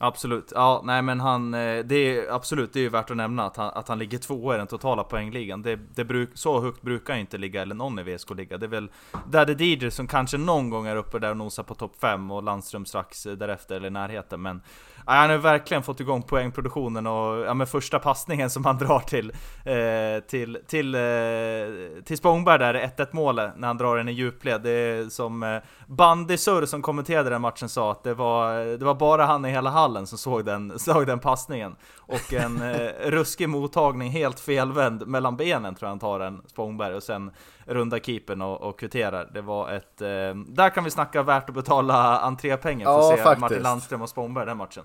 [0.01, 3.45] Absolut, ja nej men han, eh, det är absolut, det är ju värt att nämna
[3.45, 5.63] att han, att han ligger tvåa i den totala poängligan.
[5.63, 8.59] Det, det bruk, så högt brukar han inte ligga, eller någon i VSK ligga.
[8.59, 8.91] Det är väl
[9.31, 12.43] Daddy DJ som kanske någon gång är uppe där och nosar på topp 5 och
[12.43, 14.43] Landström strax därefter eller i närheten.
[14.43, 14.61] Men
[15.09, 19.01] ja, han har verkligen fått igång poängproduktionen och ja, men första passningen som han drar
[19.01, 19.33] till
[19.65, 24.63] eh, till, till, eh, till Spångberg där, 1-1 målet, när han drar den i djupled.
[24.63, 28.85] Det är som eh, Bandy Surr som kommenterade den matchen sa att det var, det
[28.85, 31.77] var bara han i hela hallen som såg den, såg den passningen.
[31.97, 36.95] Och en eh, ruskig mottagning, helt felvänd mellan benen tror jag han tar den, Spångberg,
[36.95, 37.31] och sen
[37.67, 39.31] runda keepern och, och kvitterar.
[39.35, 40.01] Det var ett...
[40.01, 40.09] Eh,
[40.47, 43.41] där kan vi snacka värt att betala entrépengar för Ja, att se faktiskt.
[43.41, 44.85] Martin Landström och Spångberg den matchen.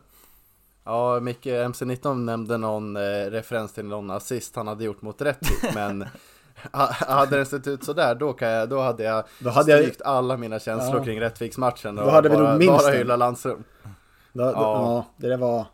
[0.85, 5.73] Ja, Micke MC19 nämnde någon eh, referens till någon assist han hade gjort mot Rättvik,
[5.75, 6.05] men
[6.71, 9.79] ha- hade det sett ut sådär, då, kan jag, då hade jag Då hade jag-
[9.81, 11.03] strykt alla mina känslor Ja.
[11.03, 12.97] kring Rättviksmatchen och Då hade vi nog bara, minst bara den.
[12.97, 13.63] hylla Landström.
[14.33, 14.53] Då, då, Ja.
[14.55, 15.05] ja.
[15.17, 15.65] det där var...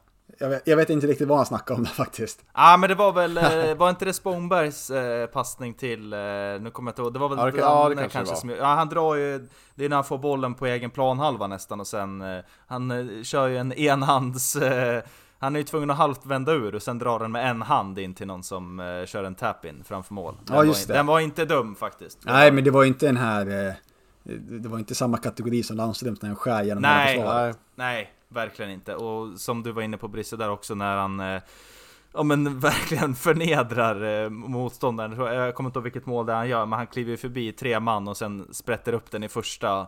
[0.42, 2.40] Jag vet, jag vet inte riktigt vad han snackade om där faktiskt.
[2.46, 6.20] Ja ah, men det var väl, eh, var inte det Spångbergs eh, passning till, eh,
[6.20, 8.34] nu kommer jag inte ihåg, det var väl Ja, det kan- ja, det Danne kanske
[8.34, 11.48] det som, ja han drar ju, det är när han får bollen på egen planhalva
[11.48, 15.04] nästan och sen, eh, han eh, kör ju en enhands, eh,
[15.40, 18.00] han är ju tvungen att halvt vända ur och sen drar den med en hand
[18.00, 20.36] in till någon som eh, kör en tap-in framför mål.
[20.46, 21.00] Den, Ja, just var, det.
[21.00, 22.18] den var inte dum faktiskt.
[22.26, 23.68] Nej, men det var inte den här...
[23.68, 23.74] eh,
[24.62, 27.54] Det var inte samma kategori som Landströms när han skär genom Nej.
[27.76, 28.14] Nej.
[28.30, 28.96] Verkligen inte.
[28.96, 31.42] Och som du var inne på Brisse där också när han eh,
[32.14, 35.22] Ja men verkligen förnedrar eh, motståndaren.
[35.22, 37.18] Eh, jag kommer inte ihåg vilket mål det är han gör, men han kliver ju
[37.18, 39.88] förbi tre man och sen sprätter upp den i första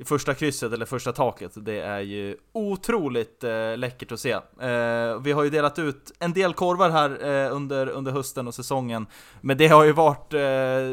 [0.00, 1.52] i första krysset eller första taket.
[1.56, 4.32] Det är ju otroligt eh, läckert att se.
[4.32, 8.54] Eh, vi har ju delat ut en del korvar här eh, under, under hösten och
[8.54, 9.06] säsongen.
[9.40, 10.40] Men det har ju varit, eh,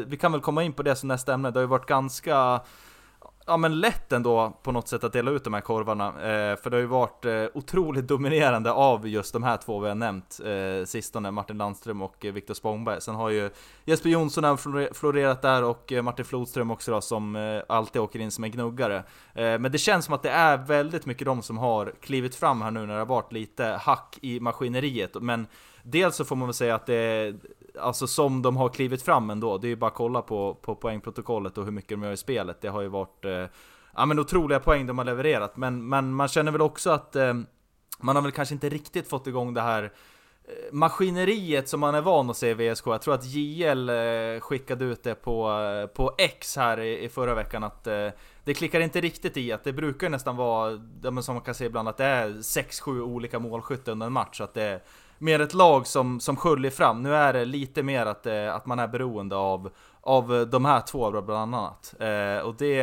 [0.06, 2.60] vi kan väl komma in på det som nästa ämne, det har ju varit ganska
[3.48, 6.06] ja men lätt ändå på något sätt att dela ut de här korvarna.
[6.08, 9.88] Eh, för det har ju varit eh, otroligt dominerande av just de här två vi
[9.88, 13.00] har nämnt eh, sistone, Martin Landström och eh, Viktor Spångberg.
[13.00, 13.50] Sen har ju
[13.84, 18.18] Jesper Jonsson även florerat där och eh, Martin Flodström också då som eh, alltid åker
[18.18, 18.96] in som en gnuggare.
[19.34, 22.62] Eh, men det känns som att det är väldigt mycket de som har klivit fram
[22.62, 25.14] här nu när det har varit lite hack i maskineriet.
[25.20, 25.46] Men
[25.82, 27.36] dels så får man väl säga att det är
[27.80, 30.74] Alltså som de har klivit fram ändå, det är ju bara att kolla på, på
[30.74, 32.60] poängprotokollet och hur mycket de gör i spelet.
[32.60, 33.46] Det har ju varit eh,
[33.96, 37.34] ja, men otroliga poäng de har levererat, men, men man känner väl också att eh,
[37.98, 39.82] man har väl kanske inte riktigt fått igång det här
[40.44, 42.86] eh, maskineriet som man är van att se i VSK.
[42.86, 47.08] Jag tror att JL eh, skickade ut det på, eh, på X här i, i
[47.08, 47.84] förra veckan att
[48.44, 51.44] det klickar inte riktigt i att det brukar ju nästan vara, ja, men som man
[51.44, 54.38] kan se ibland, att det är 6-7 olika målskyttar under en match.
[54.38, 54.80] Så att det
[55.18, 57.02] mer ett lag som, som sköljer fram.
[57.02, 60.80] Nu är det lite mer att, eh, att man är beroende av, av de här
[60.80, 61.94] två bland annat.
[61.98, 62.74] Eh, och det,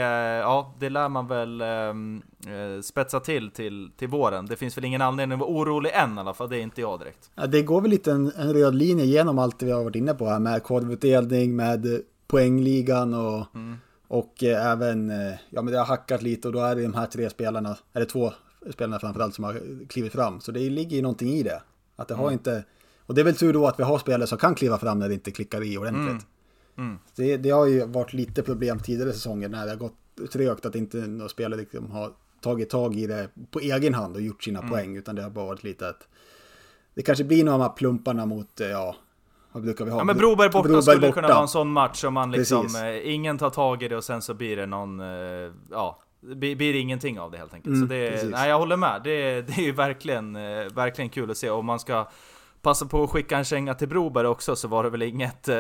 [0.42, 4.46] ja, det lär man väl ehm, eh, spetsa till, till till våren.
[4.46, 6.82] Det finns väl ingen anledning att vara orolig än i alla fall, det är inte
[6.82, 7.32] jag direkt.
[7.36, 9.96] Ja, det går väl lite en, en röd linje genom allt det vi har varit
[9.96, 13.46] inne på här med korvutdelning, med eh, poängligan och,
[14.08, 16.94] och eh, även, eh, ja men det har hackat lite och då är det de
[16.94, 18.32] här tre spelarna, eller två
[18.74, 20.42] spelarna framförallt som har klivit fram.
[20.42, 21.62] Så det ligger ju någonting i det.
[21.96, 22.64] Att det har inte,
[23.06, 25.08] Och det är väl tur då att vi har spelare som kan kliva fram när
[25.08, 26.28] det inte klickar i ordentligt.
[26.78, 27.00] Mm.
[27.16, 30.76] Det, det har ju varit lite problem tidigare säsonger när det har gått trögt att
[30.76, 34.60] inte några spelare liksom har tagit tag i det på egen hand och gjort sina
[34.60, 34.72] Mm.
[34.72, 34.98] poäng.
[34.98, 36.08] Utan det har bara varit lite att
[36.94, 38.96] det kanske blir några av de här plumparna mot, eh, ja,
[39.52, 39.98] vad brukar vi ha?
[39.98, 41.14] Ja men Broberg borta Broberg skulle borta.
[41.14, 44.04] kunna vara en sån match om man liksom, eh, ingen tar tag i det och
[44.04, 47.76] sen så blir det någon, eh, ja, blir blir ingenting av det helt enkelt.
[47.76, 48.32] Mm, så det, precis.
[48.32, 51.50] nej jag håller med, det, det är ju verkligen, eh, verkligen kul att se.
[51.50, 52.08] Om man ska
[52.66, 55.56] passa på att skicka en känga till Broberg också så var det väl inget, eh,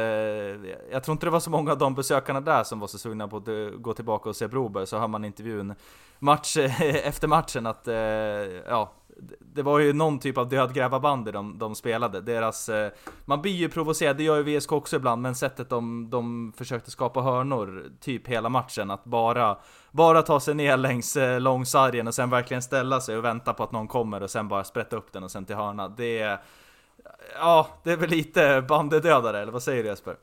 [0.91, 3.27] jag tror inte det var så många av de besökarna där som var så sugna
[3.27, 5.75] på att eh, gå tillbaka och se Broberg, så hör man intervjun
[6.19, 6.57] match
[7.03, 7.95] efter matchen att, eh,
[8.67, 8.91] ja,
[9.39, 12.21] det var ju någon typ av dödgrävarbandy de, de spelade.
[12.21, 12.91] Deras, eh,
[13.25, 16.91] man blir ju provocerad, det gör ju VSK också ibland, men sättet de, de försökte
[16.91, 19.57] skapa hörnor typ hela matchen, att bara,
[19.91, 23.63] bara ta sig ner längs eh, långsargen och sen verkligen ställa sig och vänta på
[23.63, 25.87] att någon kommer och sen bara sprätta upp den och sen till hörna.
[25.87, 26.41] Det är,
[27.35, 30.15] ja, det är väl lite bandedödare, eller vad säger du Jesper?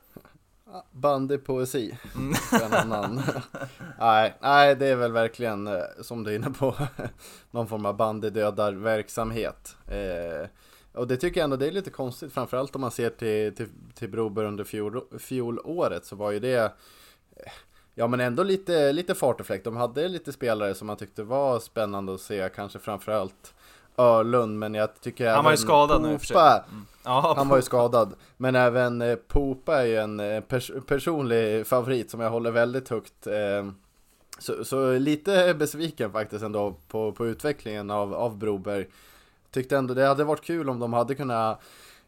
[0.91, 1.97] Bandypoesi.
[2.15, 2.33] Mm.
[2.63, 3.21] En annan.
[3.99, 6.75] nej, nej, det är väl verkligen eh, som du är inne på.
[7.51, 9.75] någon form av bandydödarverksamhet.
[9.87, 10.47] Eh,
[10.93, 12.33] och det tycker jag ändå det är lite konstigt.
[12.33, 16.55] Framförallt om man ser till, till, till Broberg under fjol, fjolåret så var ju det
[17.35, 17.51] eh,
[17.95, 19.63] Ja men ändå lite, lite fart och fläkt.
[19.63, 22.49] De hade lite spelare som man tyckte var spännande att se.
[22.55, 23.53] Kanske framförallt
[23.97, 24.59] Örlund.
[24.59, 26.35] Men jag tycker Han var ju skadad nu i och för sig.
[26.35, 26.85] Popa- Mm.
[27.05, 28.13] Ja, han var ju skadad.
[28.37, 32.89] Men även eh, Popa är ju en eh, pers personlig favorit som jag håller väldigt
[32.89, 33.27] högt.
[33.27, 33.71] Eh,
[34.39, 38.87] så, så lite besviken faktiskt ändå på, på utvecklingen av, av Broberg.
[39.51, 41.61] Tyckte ändå det hade varit kul om de hade kunnat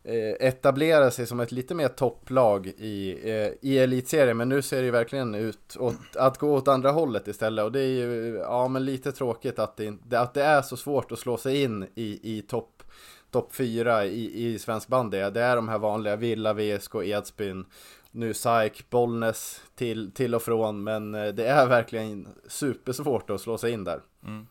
[0.07, 4.37] Eh, etablera sig som ett lite mer topplag i, eh, i elitserien.
[4.37, 7.65] Men nu ser det ju verkligen ut åt, att gå åt andra hållet istället.
[7.65, 11.11] Och det är ju ja, men lite tråkigt att det, att det är så svårt
[11.11, 12.83] att slå sig in i, i topp
[13.31, 15.17] topp fyra i, i svensk bandy.
[15.17, 17.65] Det är de här vanliga Villa, VSK, Edsbyn,
[18.11, 20.83] nu SAIK, Bollnäs till, till och från.
[20.83, 24.01] Men eh, det är verkligen supersvårt att slå sig in där.
[24.23, 24.47] Mm.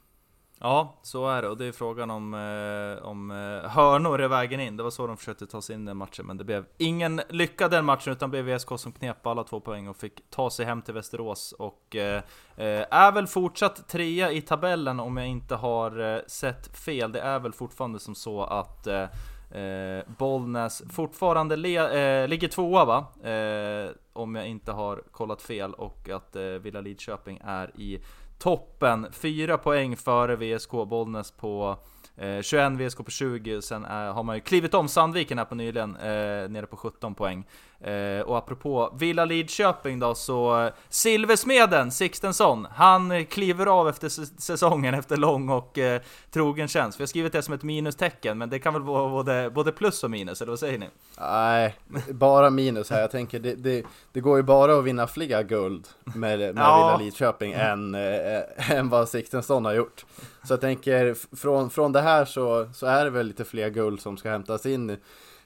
[0.61, 1.49] Ja, så är det.
[1.49, 4.77] Och det är frågan om, eh, om eh, hörnor är vägen in.
[4.77, 6.27] Det var så de försökte ta sig in i den matchen.
[6.27, 9.61] Men det blev ingen lycka den matchen, utan det blev VSK som knep alla två
[9.61, 11.53] poäng och fick ta sig hem till Västerås.
[11.53, 12.23] Och eh,
[12.57, 17.13] eh, är väl fortsatt trea i tabellen om jag inte har eh, sett fel.
[17.13, 19.07] Det är väl fortfarande som så att eh,
[19.55, 23.29] Eh, Bollnäs fortfarande le, eh, ligger tvåa va?
[23.31, 28.01] Eh, om jag inte har kollat fel och att eh, Villa Lidköping är i
[28.45, 29.07] toppen.
[29.13, 31.77] Fyra poäng före VSK Bollnäs på
[32.17, 33.63] eh, 21, VSK på 20.
[33.63, 37.15] Sen är, har man ju klivit om Sandviken här på nyligen, eh, nere på 17
[37.15, 37.45] poäng.
[37.85, 44.09] Eh, och apropå Villa Lidköping då, så eh, Silversmeden Sixtensson, han kliver av efter
[44.41, 47.01] säsongen efter lång och eh, trogen tjänst.
[47.01, 50.05] Vi har skrivit det som ett minustecken, men det kan väl vara både, både plus
[50.05, 50.89] och minus, eller vad säger ni?
[51.19, 51.77] Nej,
[52.11, 53.01] bara minus här.
[53.01, 56.77] Jag tänker det, det, det går ju bara att vinna fler guld med, med Ja.
[56.77, 60.05] Villa Lidköping än, äh, än vad Sixtensson har gjort.
[60.43, 64.01] Så jag tänker från, från det här så, så är det väl lite fler guld
[64.01, 64.97] som ska hämtas in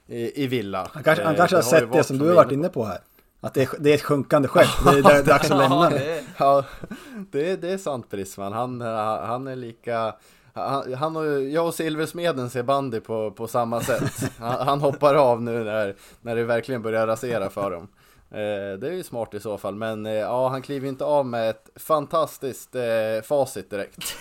[0.08, 0.88] i, i Villa.
[0.92, 2.84] Han kanske, han Eh, kanske har ju sett det som du har varit inne på
[2.84, 2.98] här.
[3.40, 4.66] Att det är, det är ett sjunkande skepp.
[4.84, 5.98] Det är, det är dags att lämna Ja, det.
[5.98, 6.64] det är- Ja,
[7.32, 8.52] det, det är sant Brisman.
[8.52, 10.14] Han, han är lika...
[10.52, 14.30] Han, han och jag och Silversmeden ser bandy på, på samma sätt.
[14.38, 17.88] Han, han hoppar av nu när, när det verkligen börjar rasera för dem.
[18.30, 21.26] Eh, det är ju smart i så fall, men eh, ja, han kliver inte av
[21.26, 22.82] med ett fantastiskt eh,
[23.24, 24.16] facit direkt.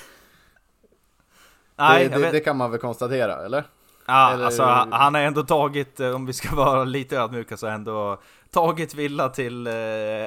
[1.76, 3.64] Nej, det, det kan man väl konstatera, eller?
[4.08, 7.68] Ja, Eller- alltså han har ändå tagit, eh, om vi ska vara lite ödmjuka, så
[7.68, 8.20] har ändå
[8.52, 9.74] tagit Villa till eh,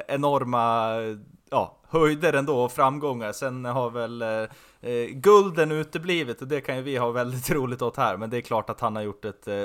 [0.07, 0.93] enorma
[1.49, 3.31] ja, höjder ändå och framgångar.
[3.31, 4.27] Sen har väl eh,
[4.91, 8.17] eh, gulden uteblivit och det kan ju vi ha väldigt roligt åt här.
[8.17, 9.63] Men det är klart att han har gjort ett eh,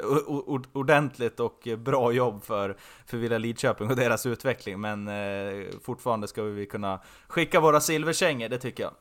[0.72, 2.76] ordentligt och bra jobb för,
[3.06, 4.80] för Villa Lidköping och deras utveckling.
[4.80, 8.92] Men eh, fortfarande ska vi kunna skicka våra silverkängor, det tycker jag.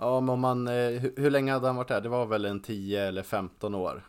[0.00, 2.00] Ja, men om man, eh, hur, hur länge hade han varit där?
[2.00, 4.02] Det var väl en 10 eller 15 år?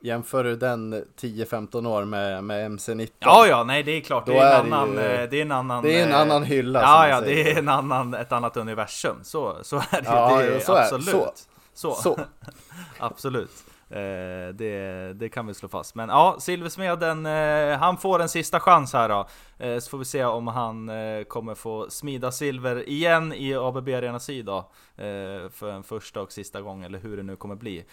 [0.00, 3.08] Jämför du den 10-15 år med, med MC-19?
[3.18, 4.26] Ja, ja, nej det är klart.
[4.26, 5.82] Då Det är, är en det annan, ju- eh, det är en annan...
[5.82, 7.44] det är en eh, annan hylla, Ja, ja, säger.
[7.44, 9.16] det är en annan, ett annat universum.
[9.22, 11.04] Så, så är det, Ja, det är så är- absolut.
[11.04, 11.32] så.
[11.74, 11.94] Så.
[11.94, 12.18] Så.
[12.98, 13.50] absolut.
[13.90, 15.94] Eh, det, det kan vi slå fast.
[15.94, 19.26] Men ja, Silversmeden, eh, han får en sista chans här då.
[19.58, 23.88] Eh, så får vi se om han eh, kommer få smida silver igen i ABB
[23.88, 24.70] Arena Syd då.
[24.96, 27.84] Eh, för en första och sista gång, eller hur det nu kommer bli.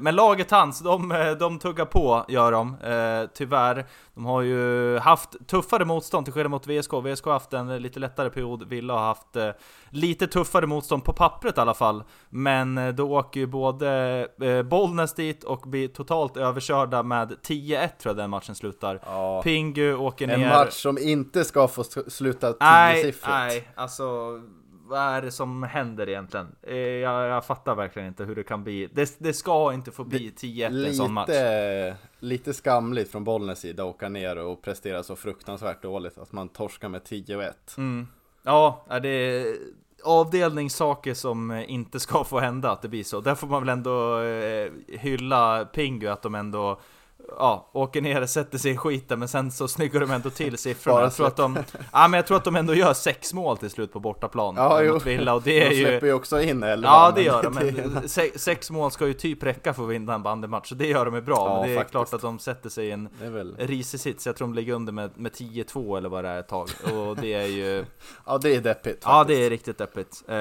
[0.00, 1.08] Men laget hans, de,
[1.40, 2.76] de tuggar på, gör de.
[3.34, 3.86] Tyvärr.
[4.14, 6.92] De har ju haft tuffare motstånd till skillnad mot VSK.
[6.92, 9.36] VSK har haft en lite lättare period, Villa har haft
[9.90, 12.02] lite tuffare motstånd på pappret i alla fall.
[12.28, 14.28] Men då åker ju både
[14.70, 19.00] Bollnäs dit dit och blir totalt överkörda med 10-1 tror jag den matchen slutar.
[19.06, 19.42] Ja.
[19.42, 20.34] Pingu åker ner...
[20.34, 23.28] En match som inte ska få sluta Nej, tiosiffrigt.
[23.28, 24.40] nej, alltså
[24.90, 26.56] vad är det som händer egentligen?
[26.62, 28.88] Eh, Jag, jag fattar verkligen inte hur det kan bli.
[28.92, 31.30] Det, det ska inte få bli 10-1 en sån match.
[32.18, 36.48] Lite, skamligt från Bollnäs sida att åka ner och prestera så fruktansvärt dåligt att man
[36.48, 37.74] torskar med 10 och 1.
[37.76, 38.08] Mm.
[38.42, 39.56] Ja, det är
[40.04, 43.20] avdelningssaker som inte ska få hända att det blir så.
[43.20, 46.80] Där får man väl ändå eh, hylla Pingu att de ändå
[47.38, 51.00] Ja, åker ner, sätter sig i skiten men sen så snyggar de ändå till siffrorna.
[51.00, 51.58] Jag tror att de,
[51.92, 54.82] ja men jag tror att de ändå gör sex mål till slut på bortaplan Ja,
[54.92, 56.88] mot Villa och det är De ju släpper ju också in 11.
[56.88, 60.14] Ja det gör de, men se, sex mål ska ju typ räcka för att vinna
[60.14, 61.36] en bandymatch, så det gör de ju bra.
[61.36, 61.90] Ja, men det är faktiskt.
[61.90, 64.92] klart att de sätter sig i en väl, risig sits, jag tror de ligger under
[64.92, 66.68] med, med 10-2 eller vad det är ett tag.
[66.94, 67.84] Och det är ju,
[68.26, 70.22] ja det är deppigt ja det är riktigt deppigt.
[70.28, 70.36] Eh,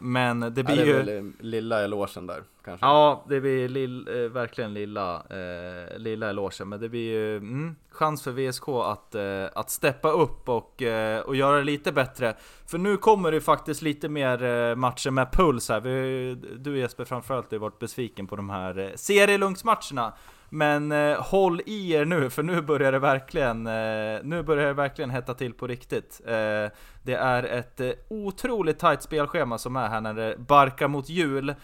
[0.00, 1.32] men det ja, blir det är ju...
[1.40, 2.86] lilla elogen där kanske.
[2.86, 7.76] Ja, det blir lill, eh, verkligen lilla, eh, lilla elogen, men det blir ju mm,
[7.90, 12.36] chans för VSK att, eh, att steppa upp och, eh, och göra det lite bättre.
[12.66, 15.80] För nu kommer det faktiskt lite mer eh, matcher med puls här.
[15.80, 20.12] Vi, du Jesper framförallt har ju varit besviken på de här eh, serielunksmatcherna.
[20.52, 24.72] Men eh, håll i er nu, för nu börjar det verkligen, eh, nu börjar det
[24.72, 26.20] verkligen hetta till på riktigt.
[26.26, 26.68] Eh,
[27.02, 31.48] det är ett eh, otroligt tajt spelschema som är här när det barkar mot jul.
[31.48, 31.56] Eh,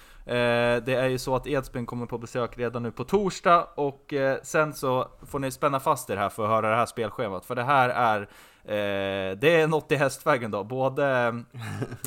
[0.85, 4.38] det är ju så att Edsbyn kommer på besök redan nu på torsdag och eh,
[4.42, 7.46] sen så får ni spänna fast er här för att höra det här spelschemat.
[7.46, 8.29] För det här är
[8.68, 11.35] eh, det är något i hästvägen då, både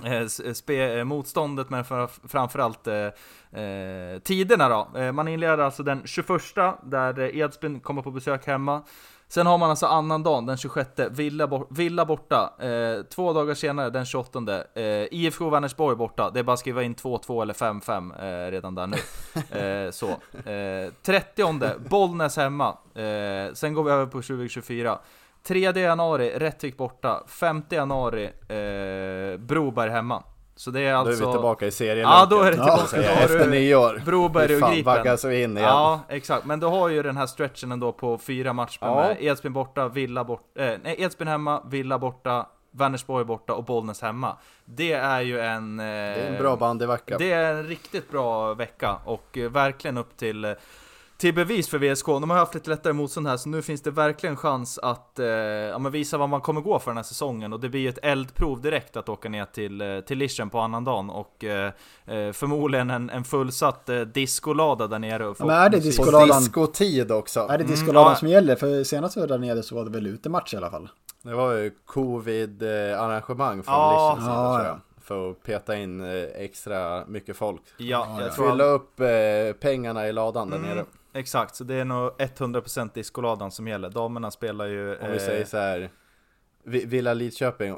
[0.06, 5.00] eh, spe, eh, motståndet men för, framförallt eh, eh, tiderna då.
[5.00, 6.42] Eh, man inleder alltså den 21
[6.84, 8.84] där eh, Edsbyn kommer på besök hemma.
[9.32, 12.54] Sen har man alltså annan dagen, den 26, Villa, bort, Villa borta.
[12.60, 16.30] Eh, två dagar senare, den 28, eh, IFK Vänersborg borta.
[16.30, 18.98] Det är bara att skriva in 2-2 eller 5-5 eh, redan där nu.
[19.60, 20.08] Eh, så.
[20.50, 22.78] Eh, 30, Bollnäs hemma.
[22.96, 25.00] Eh, sen går vi över på 2024.
[25.48, 27.24] 3 januari, Rättvik borta.
[27.28, 30.24] 5 januari, eh, Broberg hemma.
[30.56, 31.24] Så det är Då alltså...
[31.24, 32.10] är vi tillbaka i serien.
[32.10, 32.88] Ja, då är det tillbaka.
[32.96, 34.02] Då har Efter du nyår.
[34.06, 34.94] Broberg och fan, Gripen.
[34.94, 35.70] vaggas vi in igen.
[35.70, 36.46] Ja, exakt.
[36.46, 38.96] Men du har ju den här stretchen ändå på fyra matcher Ja.
[38.96, 44.02] med Edsbyn borta, Villa borta, eh, nej, Edsbyn hemma, Villa borta, Vänersborg borta och Bollnäs
[44.02, 44.38] hemma.
[44.66, 45.80] Det är ju en...
[45.80, 47.18] Eh, Det är en bra bandyvecka.
[47.18, 50.52] Det är en riktigt bra vecka och eh, verkligen upp till eh,
[51.20, 52.06] till bevis för VSK.
[52.06, 55.26] De har haft lite lättare motstånd här, så nu finns det verkligen chans att eh,
[55.28, 57.54] ja, visa vad man kommer gå för den här säsongen.
[57.54, 60.60] Och det blir ju ett eldprov direkt att åka ner till, eh, till Lischen på
[60.60, 61.10] annandagen.
[61.10, 61.72] Och eh,
[62.06, 65.28] eh, förmodligen en, en fullsatt eh, discolada där nere.
[65.28, 67.40] Och Ja, men är det Discoladan- diskotid också.
[67.40, 68.16] Är det Mm, discoladan ja.
[68.16, 68.56] som gäller?
[68.56, 70.90] För senast vi var där nere så var det väl utematch i alla fall.
[71.22, 74.10] Det var ju covid-arrangemang från Ja.
[74.16, 74.66] Lichens sida tror ja.
[74.66, 74.80] jag.
[75.04, 77.62] För att peta in eh, extra mycket folk.
[77.78, 78.34] Ja, Ja, jag ja.
[78.34, 78.96] tror Fylla upp
[79.60, 80.86] pengarna i ladan där Mm, nere.
[81.14, 83.90] Exakt, så det är nog 100% discoladan som gäller.
[83.90, 84.98] Damerna spelar ju...
[84.98, 85.90] Om vi eh, säger så här.
[86.64, 87.78] Vi- Villa Lidköping,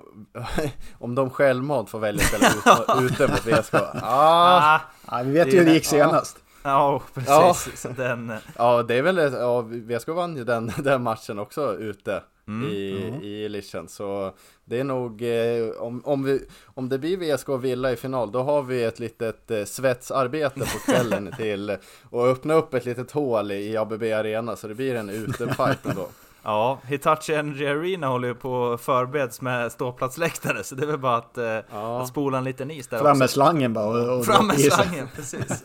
[0.99, 3.73] om de självmant får välja att spela ut, ute mot VSK.
[4.03, 6.37] Ah, Ah, vi vet ju hur det gick senast.
[6.63, 7.29] ja, precis.
[7.29, 7.53] Ja.
[7.75, 11.75] Så den, eh, ja, det är väl, ja, VSK vann ju den, den matchen också
[11.77, 12.71] ute Mm.
[12.71, 13.87] i, i Lichen.
[13.87, 14.33] Så
[14.65, 18.31] det är nog, eh, om, om, vi, om det blir VSK och Villa i final,
[18.31, 21.77] då har vi ett litet eh, svetsarbete på kvällen till
[22.09, 26.07] och öppna upp ett litet hål i ABB Arena, så det blir en utefight ändå.
[26.43, 30.97] Ja, Hitachi Energy Arena håller ju på att förbereds med ståplatsläktare, så det är väl
[30.97, 32.01] bara att, eh, Ja.
[32.01, 35.07] att spola en liten is där Fram med slangen bara och, och Fram med slangen,
[35.15, 35.63] precis.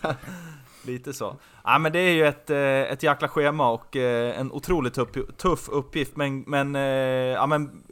[0.82, 1.36] Lite så.
[1.64, 2.58] Ja men det är ju ett, eh,
[2.92, 7.82] ett jäkla schema och eh, en otroligt tuff, tuff uppgift, men, men, eh, ja, men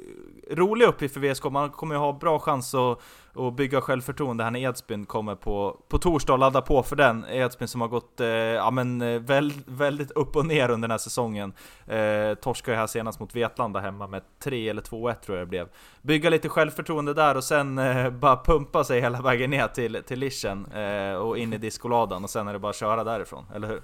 [0.51, 1.45] rolig uppgift för VSK.
[1.45, 3.03] Man kommer ju ha bra chans att,
[3.35, 7.25] att bygga självförtroende här när Edsbyn kommer på, på torsdag och ladda på för den.
[7.25, 10.91] Edsbyn som har gått eh, ja, men, eh, väl, väldigt upp och ner under den
[10.91, 11.53] här säsongen.
[11.87, 15.69] Eh, torskade här senast mot Vetlanda hemma med 3 eller 2-1 tror jag det blev.
[16.03, 20.19] Bygga lite självförtroende där och sen eh, bara pumpa sig hela vägen ner till, till
[20.19, 23.69] Lichen eh, och in i discoladan och sen är det bara att köra därifrån, eller
[23.69, 23.81] hur?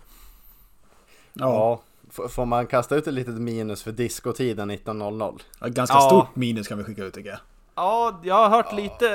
[1.32, 1.80] Ja,
[2.28, 5.40] får man kasta ut ett litet minus för diskotiden 19.00?
[5.68, 6.00] ganska Ja.
[6.00, 7.38] stort minus kan vi skicka ut tycker jag.
[7.77, 9.11] Ja, jag har hört lite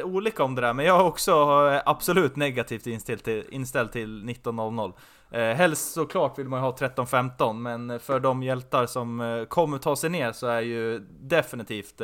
[0.00, 1.32] eh, olika om det där, men jag är också
[1.72, 4.92] eh, absolut negativt inställd till, inställd till 19.00.
[5.30, 9.96] Eh, helst såklart vill man ju ha 13.15, men för de hjältar som kommer ta
[9.96, 12.00] sig ner så är ju definitivt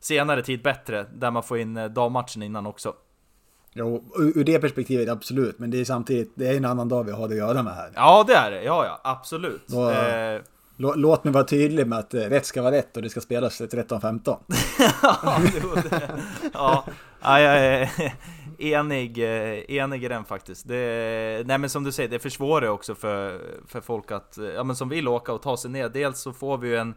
[0.00, 2.92] senare tid bättre, där man får in dammatchen innan också.
[3.72, 7.12] Jo, ur det perspektivet absolut, men det är samtidigt, det är en annan dag vi
[7.12, 7.90] har det att göra med här.
[7.94, 8.62] Ja, det är det.
[8.62, 9.62] Ja, ja, absolut.
[9.68, 10.40] Då- Eh,
[10.80, 13.60] Låt mig vara tydlig med att eh, rätt ska vara rätt och det ska spelas
[13.60, 14.36] 13-15.
[16.52, 16.84] ja,
[17.20, 17.90] ja, jag är
[18.58, 20.68] enig, eh, enig i den faktiskt.
[20.68, 24.76] Det, nej men som du säger, det försvårar också för, för folk att, ja men
[24.76, 25.88] som vill åka och ta sig ner.
[25.88, 26.94] Dels så får vi ju en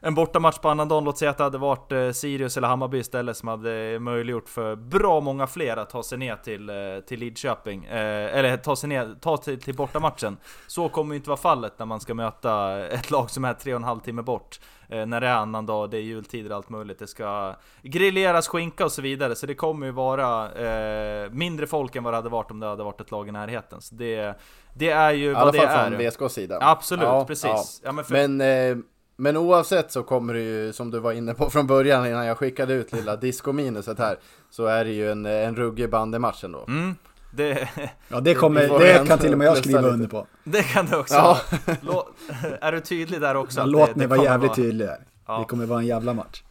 [0.00, 3.36] en bortamatch på annandagen, låt säga att det hade varit eh, Sirius eller Hammarby istället
[3.36, 6.76] som hade möjliggjort för bra många fler att ta sig ner till, eh,
[7.06, 7.84] till Lidköping.
[7.84, 10.36] Eh, eller ta sig ner, ta till, till bortamatchen.
[10.66, 13.74] Så kommer ju inte vara fallet när man ska möta ett lag som är tre
[13.74, 14.60] och en halv timme bort.
[14.90, 16.98] när det är annandag, det är jultider och allt möjligt.
[16.98, 19.34] Det ska grilleras skinka och så vidare.
[19.34, 20.48] Så det kommer ju vara
[21.30, 23.80] mindre folk än vad det hade varit om det hade varit ett lag i närheten.
[23.80, 24.34] Så det,
[24.74, 25.62] det är ju vad det är.
[25.62, 26.58] I alla fall från VSKs sida.
[26.60, 27.44] Absolut, ja, precis.
[27.44, 27.64] Ja.
[27.84, 28.28] Ja, men, för...
[28.28, 28.84] men
[29.20, 32.38] men oavsett så kommer det ju, som du var inne på från början innan jag
[32.38, 34.16] skickade ut lilla disco-minuset här,
[34.50, 36.64] så är det ju en, en ruggig bandymatch ändå.
[36.68, 36.94] Mm.
[37.30, 37.68] Det,
[38.08, 39.92] ja det, kommer, det kan till och med jag skriva lite.
[39.92, 40.26] under på.
[40.44, 41.14] Det kan du också.
[41.14, 41.40] Ja.
[42.60, 43.66] är du tydlig där också?
[43.66, 44.56] Låt mig vara jävligt vara...
[44.56, 44.98] tydlig där.
[45.26, 45.38] Ja.
[45.38, 46.42] Det kommer vara en jävla match.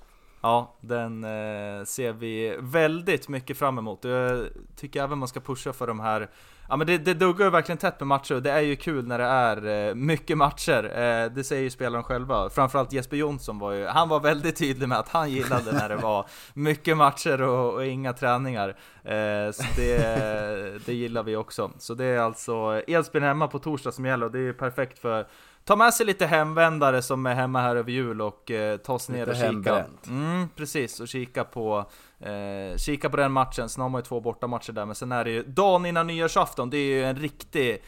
[0.47, 4.03] Ja, den eh, ser vi väldigt mycket fram emot.
[4.03, 6.29] Jag tycker även man ska pusha för de här
[6.69, 9.07] Ja men det, det duggar ju verkligen tätt med matcher och det är ju kul
[9.07, 10.83] när det är eh, mycket matcher.
[10.83, 12.49] Eh, det säger ju spelarna själva.
[12.49, 15.95] Framförallt Jesper Jonsson var ju, han var väldigt tydlig med att han gillade när det
[15.95, 18.69] var mycket matcher och, och inga träningar.
[19.03, 21.71] Eh, så det, det gillar vi också.
[21.77, 24.99] Så det är alltså Edsbyn hemma på torsdag som gäller och det är ju perfekt
[24.99, 25.27] för
[25.67, 29.15] Ta med sig lite hemvändare som är hemma här över jul och eh, ta sig
[29.15, 29.85] ner och kika.
[30.07, 31.85] Mm, precis, och kika på,
[32.19, 33.69] eh, kika på den matchen.
[33.69, 36.69] Sen har man ju två bortamatcher där, men sen är det ju dagen innan nyårsafton,
[36.69, 37.83] det är ju en riktig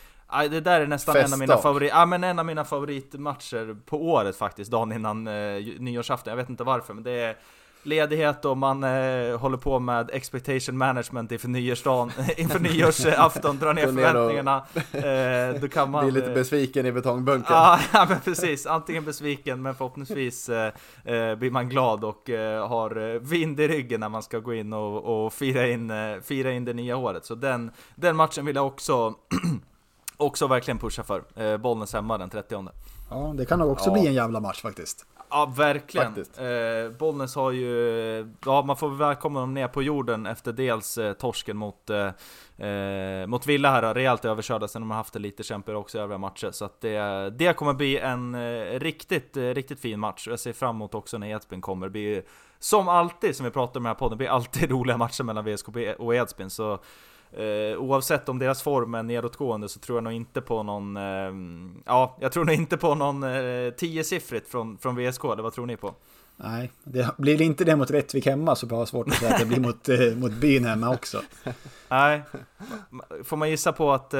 [0.49, 4.03] det där är nästan en av mina favorit, ja, men en av mina favoritmatcher på
[4.03, 5.33] året faktiskt, dagen innan eh,
[5.79, 6.31] nyårsafton.
[6.31, 7.37] Jag vet inte varför, men det är
[7.83, 13.85] ledighet och man eh, håller på med expectation management inför nyårsdagen, inför nyårsafton, drar ner
[13.85, 14.65] förväntningarna.
[14.91, 16.03] Eh, då kan man...
[16.03, 17.53] Blir lite eh, besviken i betongbunkern.
[17.53, 18.65] Ja, ja, men precis.
[18.65, 20.73] Antingen besviken, men förhoppningsvis eh,
[21.03, 24.73] eh, blir man glad och eh, har vind i ryggen när man ska gå in
[24.73, 25.91] och, och fira, in,
[26.23, 27.25] fira in det nya året.
[27.25, 29.13] Så den, den matchen vill jag också,
[30.17, 31.23] också verkligen pusha för.
[31.35, 32.67] Eh, Bollnäs hemma den 30
[33.09, 33.93] Ja, det kan nog också ja.
[33.93, 35.05] bli en jävla match faktiskt.
[35.29, 36.15] Ja, verkligen.
[36.17, 41.13] Eh, Bollnäs har ju, ja man får välkomna dem ner på jorden efter dels eh,
[41.13, 45.43] torsken mot, eh, eh mot Villa här, rejält överkörda, sen de har haft det lite
[45.43, 46.51] kämpigare också i övriga matcher.
[46.51, 50.27] Så att det, det kommer bli en eh, riktigt, eh, riktigt fin match.
[50.27, 51.87] Jag ser fram emot också när Edsbyn kommer.
[51.87, 52.23] Det blir,
[52.59, 55.23] som alltid, som vi pratar om i den här podden, det blir alltid roliga matcher
[55.23, 55.67] mellan VSK
[55.97, 56.49] och Edsbyn.
[56.49, 56.79] Så
[57.37, 60.97] Uh, oavsett om deras form är nedåtgående så tror jag nog inte på någon...
[60.97, 61.33] Uh,
[61.85, 65.65] ja, jag tror nog inte på någon uh, tiosiffrigt från, från VSK, eller vad tror
[65.65, 65.93] ni på?
[66.37, 69.39] Nej, det blir inte det mot Rättvik hemma så har jag svårt att säga att
[69.39, 71.21] det blir mot, uh, mot byn hemma också.
[71.89, 72.21] Nej,
[73.23, 74.13] får man gissa på att,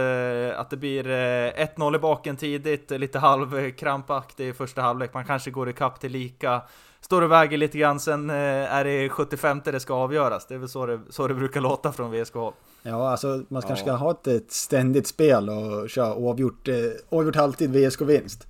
[0.54, 5.70] att det blir 1-0 i baken tidigt, lite halvkrampaktig i första halvlek, man kanske går
[5.70, 6.62] ikapp till lika
[7.02, 10.46] står och väger lite grann, sen är det 75 det ska avgöras.
[10.48, 12.36] Det är väl så det, så det brukar låta från VSK.
[12.84, 16.76] Ja, alltså man kanske ska ha ett, ett ständigt spel och köra oavgjort, eh,
[17.10, 18.48] oavgjort halvtid VSK-vinst.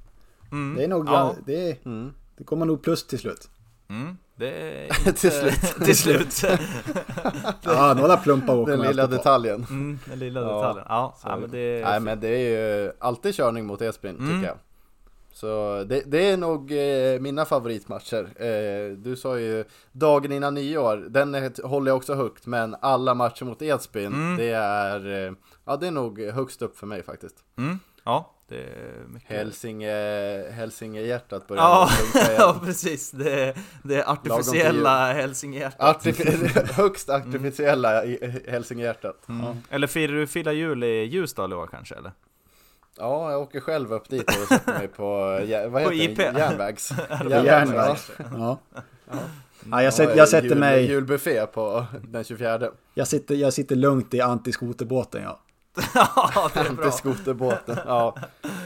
[0.51, 0.75] Mm.
[0.77, 1.35] Det är nog, ja.
[1.45, 2.13] det, mm.
[2.37, 3.49] det kommer nog plus till slut.
[3.89, 4.17] Mm.
[4.35, 5.13] Det är inte...
[5.13, 5.75] till slut.
[5.85, 6.43] till slut.
[7.61, 9.65] ja, några plumpar åker Den lilla detaljen.
[9.69, 10.85] Mm, den lilla detaljen.
[10.89, 11.85] Ja, ja men det är...
[11.85, 14.43] Nej, men det är ju alltid körning mot Esbyn, tycker mm.
[14.43, 14.57] jag.
[15.39, 18.23] Så det, det är nog eh, mina favoritmatcher.
[18.35, 23.13] Eh, du sa ju dagen innan nyår, den är, håller jag också högt, men alla
[23.13, 24.37] matcher mot Edsbyn, mm.
[24.37, 25.33] det är, eh,
[25.65, 27.35] ja det är nog högst upp för mig faktiskt.
[27.57, 27.79] Mm.
[28.03, 29.29] Ja, det är mycket...
[29.29, 29.91] Hälsinge,
[30.51, 31.89] Hälsingehjärtat börjar ja,
[32.37, 33.11] ja, precis.
[33.11, 35.95] Det, det artificiella Hälsingehjärtat.
[35.95, 38.31] Artific högst artificiella mm.
[38.47, 39.29] Hälsingehjärtat.
[39.29, 39.45] Mm.
[39.45, 39.55] Ja.
[39.69, 42.11] Eller firar du firar jul i Ljusdal i år kanske, eller?
[42.97, 45.05] Ja, jag åker själv upp dit och sätter mig på,
[45.69, 46.17] vad heter IP.
[46.17, 46.23] det?
[46.37, 46.91] Järnvägs.
[47.29, 48.11] Järnvägs.
[48.17, 48.59] Ja.
[49.11, 49.17] Ja.
[49.71, 50.85] Ja, jag, sätter, jag sätter jul, mig...
[50.85, 52.71] Julbuffé på den 24.
[52.93, 55.39] Jag sitter, jag sitter lugnt i antiskoterbåten ja.
[55.93, 56.85] ja, det är bra.
[56.85, 58.15] Antiskoterbåten, ja.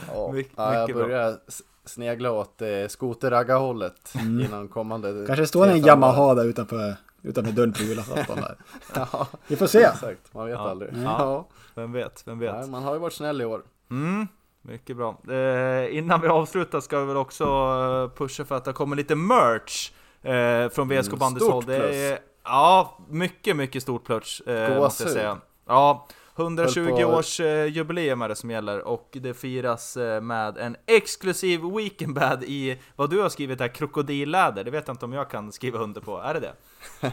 [0.08, 0.32] ja.
[0.32, 1.38] My, ja jag börjar
[1.84, 4.40] snegla åt eh, skoterraggarhållet mm.
[4.40, 5.24] innan kommande...
[5.26, 8.56] Kanske står en Yamaha där utanför, utanför dörren på julafton där.
[8.94, 9.82] ja, Vi får se.
[9.82, 10.70] Exakt, man vet ja.
[10.70, 10.90] aldrig.
[11.04, 11.48] Ja.
[11.74, 12.54] Vem vet, vem vet.
[12.54, 13.62] Ja, man har ju varit snäll i år.
[13.90, 14.28] Mm,
[14.62, 15.20] mycket bra.
[15.28, 19.14] Eh, innan vi avslutar ska vi väl också eh, pusha för att det kommer lite
[19.14, 21.64] merch eh, från VSK mm, Bandys håll.
[21.64, 24.40] Det är, ja, mycket, mycket stort plus.
[24.40, 25.38] Eh, måste jag säga.
[25.66, 26.06] Ja,
[26.36, 31.60] 120 års eh, jubileum är det som gäller och det firas eh, med en exklusiv
[31.76, 34.64] weekendbad i vad du har skrivit här, krokodilläder.
[34.64, 36.18] Det vet jag inte om jag kan skriva under på.
[36.18, 36.54] Är det det?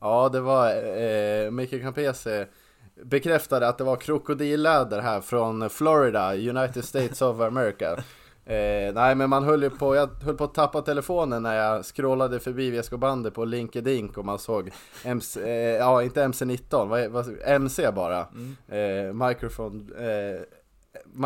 [0.00, 2.46] ja, det var eh, Mikael Campese
[2.94, 7.96] bekräftade att det var krokodilläder här från Florida, United States of America.
[8.44, 11.84] Eh, nej men man höll ju på, jag höll på att tappa telefonen när jag
[11.84, 14.70] scrollade förbi VSK-bandet på LinkedIn och man såg
[15.04, 18.26] MC, eh, ja inte MC19, vad, vad, MC bara.
[18.34, 18.56] Mm.
[18.68, 20.40] Eh, microphone, eh,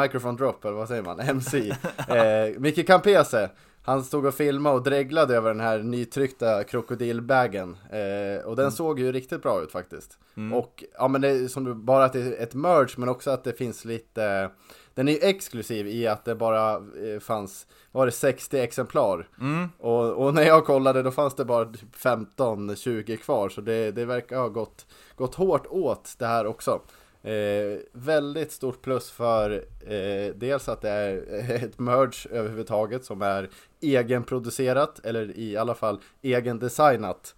[0.03, 1.21] microphone drop eller vad säger man?
[1.21, 1.73] MC.
[2.09, 3.51] Eh, Micke Campese,
[3.87, 7.77] han stod och filmade och dreglade över den här nytryckta krokodilbagen.
[7.91, 8.71] Eh, och den Mm.
[8.73, 10.19] såg ju riktigt bra ut faktiskt.
[10.55, 13.31] Och ja men det är som du, bara att det är ett merge men också
[13.31, 14.51] att det finns lite
[14.95, 19.29] Den är ju exklusiv i att det bara eh, fanns, var det 60 exemplar?
[19.41, 19.69] Mm.
[19.79, 24.05] Och, och när jag kollade då fanns det bara typ 15-20 kvar så det, det
[24.05, 26.81] verkar ha gått, gått hårt åt det här också.
[27.27, 31.17] Eh, väldigt stort plus för eh, dels att det är
[31.65, 33.51] ett merge överhuvudtaget som är
[33.81, 37.35] egenproducerat eller i alla fall egendesignat.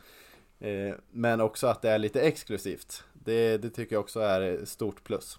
[0.61, 3.05] Eh, men också att det är lite exklusivt.
[3.13, 5.39] Det, det tycker jag också är ett stort plus.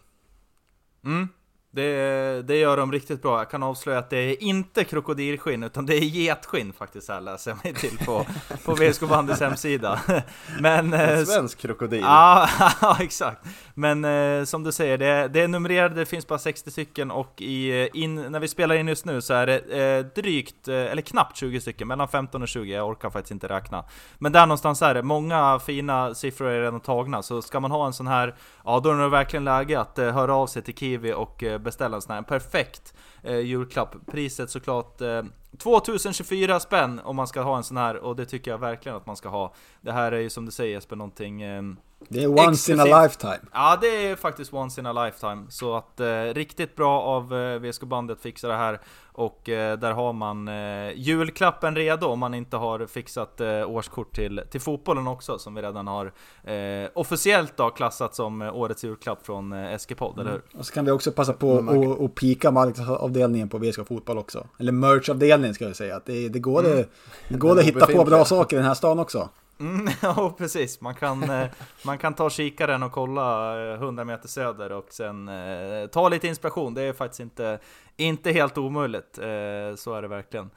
[1.05, 1.27] Mm.
[1.72, 3.38] Det, det gör de riktigt bra.
[3.38, 7.51] Jag kan avslöja att det är inte krokodilskinn, utan det är getskinn faktiskt här läser
[7.51, 8.26] jag mig till på,
[8.65, 9.99] på VSK Bandys hemsida.
[10.59, 10.93] Men...
[10.93, 12.01] eh, En svensk krokodil.
[12.01, 12.49] Ja,
[12.82, 13.45] ja, exakt.
[13.74, 17.41] Men eh, som du säger, det, det är numrerade, det finns bara 60 stycken och
[17.41, 20.76] i, eh, in, när vi spelar in just nu så är det eh, drygt, eh,
[20.76, 23.86] eller knappt 20 stycken, mellan 15 och 20, jag orkar faktiskt inte räkna.
[24.17, 27.86] Men där någonstans är det, många fina siffror är redan tagna, så ska man ha
[27.86, 30.76] en sån här, ja då är det verkligen läge att eh, höra av sig till
[30.76, 32.93] Kiwi och eh, beställa en sån här, perfekt
[33.24, 33.95] eh, julklapp.
[34.12, 35.24] Priset såklart eh,
[35.57, 39.05] 2024 spänn om man ska ha en sån här, och det tycker jag verkligen att
[39.05, 39.53] man ska ha.
[39.82, 41.62] Det här är ju som du säger Jesper, någonting eh,
[42.07, 43.03] det är once in a Exklusivt.
[43.03, 43.39] lifetime.
[43.53, 45.45] Ja, det är faktiskt once in a lifetime.
[45.49, 48.79] Så att eh, riktigt bra av eh, VSK-bandet fixa det här.
[49.11, 54.15] Och eh, där har man eh, julklappen redo om man inte har fixat eh, årskort
[54.15, 55.39] till, till fotbollen också.
[55.39, 60.19] Som vi redan har eh, officiellt då klassat som eh, årets julklapp från eh, SG-podd,
[60.19, 60.41] eller hur?
[60.59, 64.17] Och så kan vi också passa på Mm, att och pika marknadsavdelningen på VSK Fotboll
[64.17, 64.47] också.
[64.59, 65.95] Eller merch-avdelningen ska jag säga.
[65.95, 66.85] Att det, det går, det,
[67.27, 69.29] det går Den att hitta på bra saker i den här stan också.
[69.60, 70.82] Mm, ja, precis.
[70.82, 71.47] Man kan, eh,
[71.86, 76.28] man kan ta kikaren och kolla eh, 100 meter söder och sen eh, ta lite
[76.28, 76.74] inspiration.
[76.74, 77.60] Det är faktiskt inte,
[77.97, 79.18] inte helt omöjligt.
[79.18, 80.49] Eh, så är det verkligen.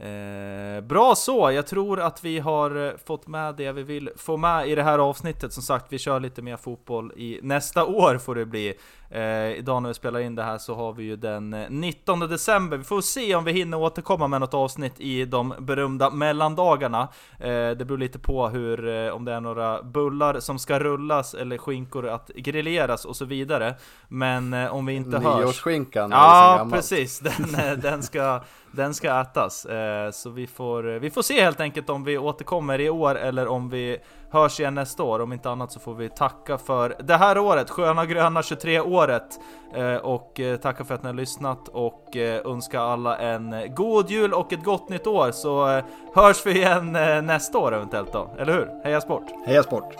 [0.00, 4.36] Eh, bra så, jag tror att vi har eh, fått med det vi vill få
[4.36, 5.52] med i det här avsnittet.
[5.52, 8.74] Som sagt, vi kör lite mer fotboll i nästa år får det bli.
[9.10, 12.20] Eh, idag när vi spelar in det här så har vi ju den eh, 19
[12.20, 12.76] december.
[12.76, 17.08] Vi får se om vi hinner återkomma med något avsnitt i de berömda mellandagarna.
[17.38, 21.34] Eh, det beror lite på hur, eh, om det är några bullar som ska rullas
[21.34, 23.74] eller skinkor att grilleras och så vidare.
[24.08, 25.40] Men eh, om vi inte hörs...
[25.40, 27.18] Nyårsskinkan Ja, precis.
[27.18, 28.40] Den, eh, den, ska,
[28.72, 29.64] den ska ätas.
[29.64, 33.14] Eh, så vi får, eh, vi får se helt enkelt om vi återkommer i år
[33.14, 33.98] eller om vi
[34.30, 35.20] hörs igen nästa år.
[35.20, 39.40] Om inte annat så får vi tacka för det här året, Sköna Gröna 23-året.
[39.74, 44.52] Eh, och tacka för att ni har lyssnat och önska alla en god jul och
[44.52, 45.30] ett gott nytt år.
[45.30, 45.82] Så
[46.14, 46.92] hörs vi igen
[47.26, 48.84] nästa år eventuellt då, eller hur?
[48.84, 49.24] Heja sport!
[49.46, 49.94] Heja sport!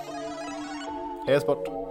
[1.26, 1.89] Heja sport!